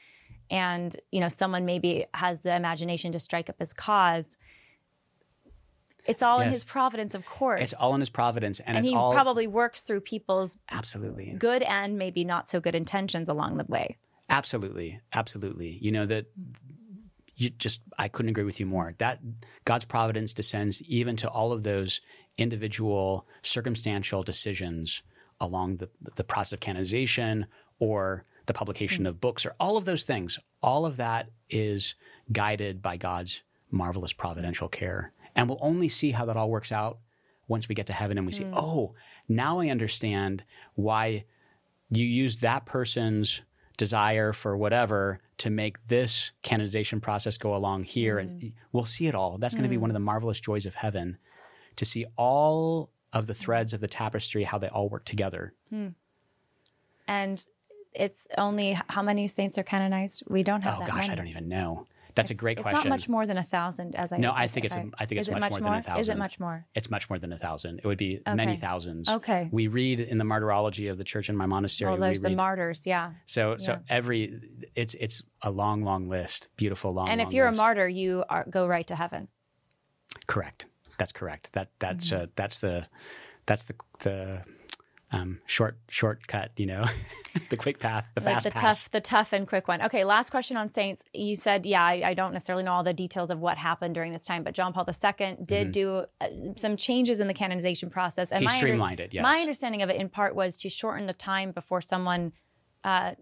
[0.50, 4.36] And, you know, someone maybe has the imagination to strike up his cause.
[6.06, 7.62] It's all in his providence, of course.
[7.62, 11.62] It's all in his providence, and, and he all probably works through people's absolutely, good
[11.62, 13.96] and maybe not so good intentions along the way.
[14.28, 15.78] absolutely, absolutely.
[15.80, 16.26] You know that
[17.36, 18.94] you just I couldn't agree with you more.
[18.98, 19.20] That
[19.64, 22.00] God's providence descends even to all of those
[22.36, 25.02] individual circumstantial decisions
[25.40, 27.46] along the the process of canonization
[27.78, 29.08] or the publication mm.
[29.08, 30.38] of books or all of those things.
[30.62, 31.94] All of that is
[32.32, 35.12] guided by God's marvelous providential care.
[35.34, 36.98] And we'll only see how that all works out
[37.48, 38.52] once we get to heaven and we see, mm.
[38.54, 38.94] oh,
[39.28, 40.44] now I understand
[40.74, 41.24] why
[41.90, 43.42] you used that person's
[43.76, 48.52] desire for whatever to make this canonization process go along here and mm.
[48.72, 49.36] we'll see it all.
[49.38, 51.18] That's going to be one of the marvelous joys of heaven
[51.76, 55.88] to see all of the threads of the tapestry how they all work together hmm.
[57.06, 57.44] And
[57.92, 60.22] it's only how many saints are canonized?
[60.28, 61.12] We don't have oh that gosh many.
[61.12, 63.96] i don't even know that's a great it's question not much more than a thousand,
[63.96, 65.82] as I No, I think it's a- I think it's it much more than a
[65.82, 66.00] thousand.
[66.00, 66.64] Is it much more?
[66.74, 69.48] it's much more than a thousand it would be many thousands Okay.
[69.50, 72.36] we read in the martyrology of the church in my monastery Oh, there's the read,
[72.36, 73.12] martyrs, yeah.
[73.26, 74.40] so so every
[74.76, 77.60] it's it's a long long list beautiful long and if long you're list.
[77.60, 79.28] a martyr, you are, go right to heaven.
[80.28, 80.66] Correct.
[80.98, 81.52] That's correct.
[81.52, 82.22] That that's Mm-hmm.
[82.24, 82.86] uh, that's the
[83.46, 84.42] that's the the
[85.12, 86.50] um, short shortcut.
[86.56, 86.84] You know,
[87.50, 88.60] the quick path, the Like fast the pass.
[88.82, 89.80] tough, the tough and quick one.
[89.82, 91.04] Okay, last question on saints.
[91.12, 94.12] You said, yeah, I, I don't necessarily know all the details of what happened during
[94.12, 96.26] this time, but John Paul II did do uh,
[96.56, 98.32] some changes in the canonization process.
[98.32, 98.42] And Mm-hmm.
[98.42, 99.22] He my under- streamlined it, yes.
[99.22, 102.32] My understanding of it, in part, was to shorten the time before someone
[102.82, 103.12] uh,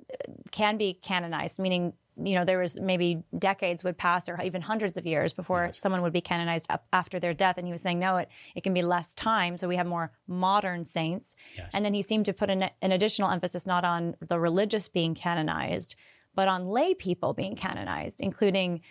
[0.51, 1.59] can be canonized.
[1.59, 5.73] Meaning, you know, there was maybe decades would pass, or even hundreds of years before
[5.73, 7.57] someone would be canonized up after their death.
[7.57, 10.13] And he was saying, no, it it can be less time, so we have more
[10.27, 11.37] modern saints.
[11.57, 11.71] Yes.
[11.75, 15.15] And then he seemed to put an, an additional emphasis not on the religious being
[15.15, 15.97] canonized,
[16.35, 18.83] but on lay people being canonized, including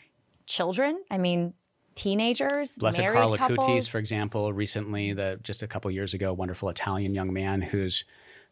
[0.48, 1.04] children.
[1.12, 1.54] I mean,
[1.96, 3.60] teenagers, Blessed married Carlo couples.
[3.60, 8.04] Acutis, for example, recently, the just a couple years ago, wonderful Italian young man whose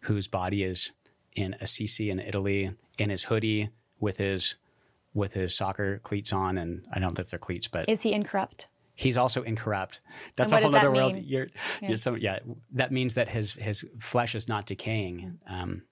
[0.02, 0.92] whose body is
[1.34, 3.70] in Assisi in Italy in his hoodie
[4.00, 4.56] with his
[5.14, 8.14] with his soccer cleats on, and I don't know if they're cleats, but Is he
[8.14, 8.68] incorrupt?
[9.00, 10.02] he's also incorrupt.
[10.36, 11.16] That's a whole other world.
[11.16, 11.48] You're,
[11.82, 12.40] you're so yeah.
[12.74, 15.40] That means that his his flesh is not decaying.
[15.50, 15.84] Um,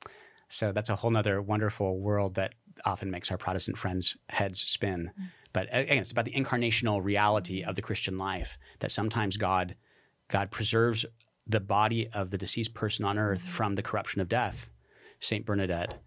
[0.50, 2.54] so that's a whole other wonderful world that
[2.86, 5.12] often makes our Protestant friends' heads spin.
[5.54, 9.76] But again, it's about the incarnational reality of the Christian life that sometimes God
[10.28, 11.06] God preserves
[11.48, 14.70] the body of the deceased person on earth from the corruption of death.
[15.20, 16.02] Saint Bernadette,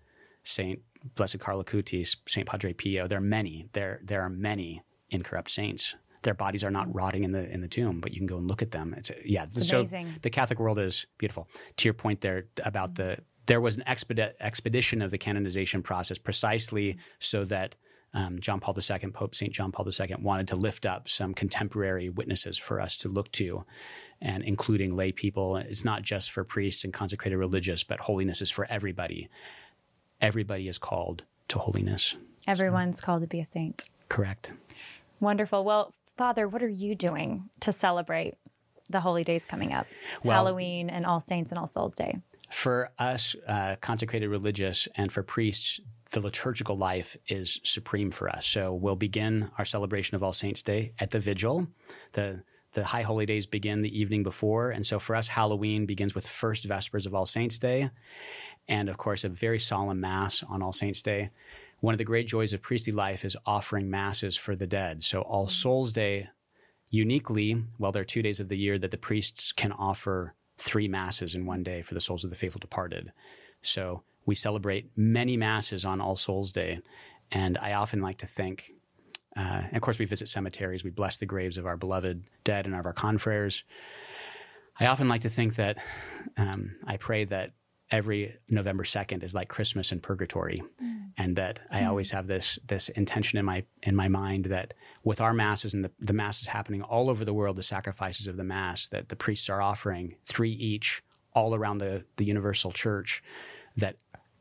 [0.45, 0.81] Saint
[1.15, 3.07] Blessed Carlo Acutis, Saint Padre Pio.
[3.07, 3.69] There are many.
[3.73, 5.95] There there are many incorrupt saints.
[6.23, 8.47] Their bodies are not rotting in the in the tomb, but you can go and
[8.47, 8.95] look at them.
[8.97, 9.47] It's yeah.
[9.49, 10.15] so amazing.
[10.23, 11.49] the Catholic world is beautiful.
[11.79, 16.19] To your point there about the there was an expedi- expedition of the canonization process
[16.19, 17.75] precisely so that
[18.13, 19.53] um, John Paul II, Pope St.
[19.53, 23.65] John Paul II, wanted to lift up some contemporary witnesses for us to look to,
[24.21, 25.57] and including lay people.
[25.57, 29.29] It's not just for priests and consecrated religious, but holiness is for everybody.
[30.21, 32.15] Everybody is called to holiness.
[32.47, 33.85] Everyone's called to be a saint.
[34.09, 34.53] Correct.
[35.21, 35.65] Wonderful.
[35.65, 38.35] Well, Father, what are you doing to celebrate
[38.89, 39.87] the holy days coming up?
[40.25, 42.19] Well- Halloween and All Saints and All Souls Day.
[42.51, 45.79] For us, uh, consecrated religious, and for priests,
[46.11, 48.49] the liturgical life is supreme for us.
[48.49, 51.69] So we'll begin our celebration of All Saints' Day at the vigil.
[52.15, 52.43] The
[52.73, 56.25] the high holy days begin the evening before, and so for us, Halloween begins with
[56.29, 57.91] first vespers of All Saints' Day,
[58.71, 61.31] and of course, a very solemn mass on All Saints' Day.
[61.81, 65.03] One of the great joys of priestly life is offering masses for the dead.
[65.03, 66.29] So All Souls' Day
[66.89, 70.89] uniquely, well, there are two days of the year that the priests can offer three
[70.89, 73.13] masses in one day for the souls of the faithful departed.
[73.63, 76.81] So we celebrate many masses on All Souls Day.
[77.33, 78.73] And I often like to think,
[79.37, 82.67] uh, and of course, we visit cemeteries, we bless the graves of our beloved dead
[82.67, 83.65] and of our confreres.
[84.79, 85.79] I often like to think that
[86.37, 87.53] um, I pray that
[87.91, 90.63] every November 2nd is like Christmas in purgatory.
[90.83, 90.97] Mm.
[91.17, 91.89] And that I hmm.
[91.89, 94.73] always have this this intention in my in my mind that
[95.03, 98.37] with our masses and the, the masses happening all over the world, the sacrifices of
[98.37, 101.03] the mass that the priests are offering, three each
[101.35, 103.23] all around the the universal church
[103.77, 103.97] that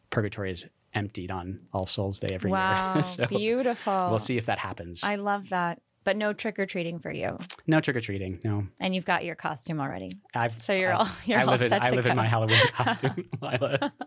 [0.09, 3.03] purgatory is emptied on All Souls Day every Wow, year.
[3.03, 4.07] so beautiful.
[4.09, 5.03] we'll see if that happens.
[5.03, 5.81] I love that.
[6.05, 7.37] But no trick or treating for you.
[7.67, 8.39] no trick or treating.
[8.43, 10.17] No, And you've got your costume already.
[10.33, 10.61] I've.
[10.61, 12.25] So you're I- all- you're I all live in set I to live in my
[12.27, 13.93] Halloween costume, Lila.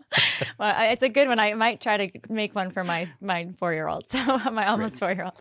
[0.59, 1.39] Well, it's a good one.
[1.39, 4.05] I might try to make one for my my four year old.
[4.11, 5.33] So my almost four year old.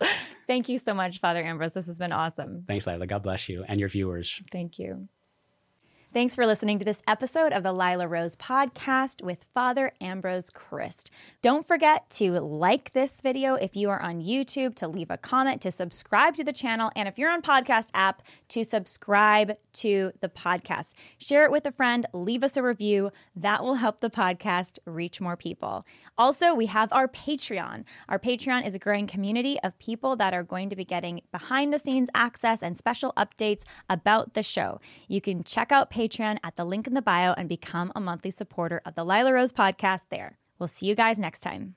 [0.46, 1.74] Thank you so much, Father Ambrose.
[1.74, 2.64] This has been awesome.
[2.66, 3.06] Thanks, Lila.
[3.06, 4.40] God bless you and your viewers.
[4.50, 5.08] Thank you.
[6.14, 11.10] Thanks for listening to this episode of the Lila Rose podcast with Father Ambrose Criste.
[11.40, 15.62] Don't forget to like this video if you are on YouTube, to leave a comment,
[15.62, 20.28] to subscribe to the channel, and if you're on podcast app, to subscribe to the
[20.28, 20.93] podcast.
[21.16, 23.10] Share it with a friend, leave us a review.
[23.34, 25.86] That will help the podcast reach more people.
[26.18, 27.84] Also, we have our Patreon.
[28.10, 31.72] Our Patreon is a growing community of people that are going to be getting behind
[31.72, 34.78] the scenes access and special updates about the show.
[35.09, 38.32] You can check out Patreon at the link in the bio and become a monthly
[38.32, 40.38] supporter of the Lila Rose podcast there.
[40.58, 41.76] We'll see you guys next time.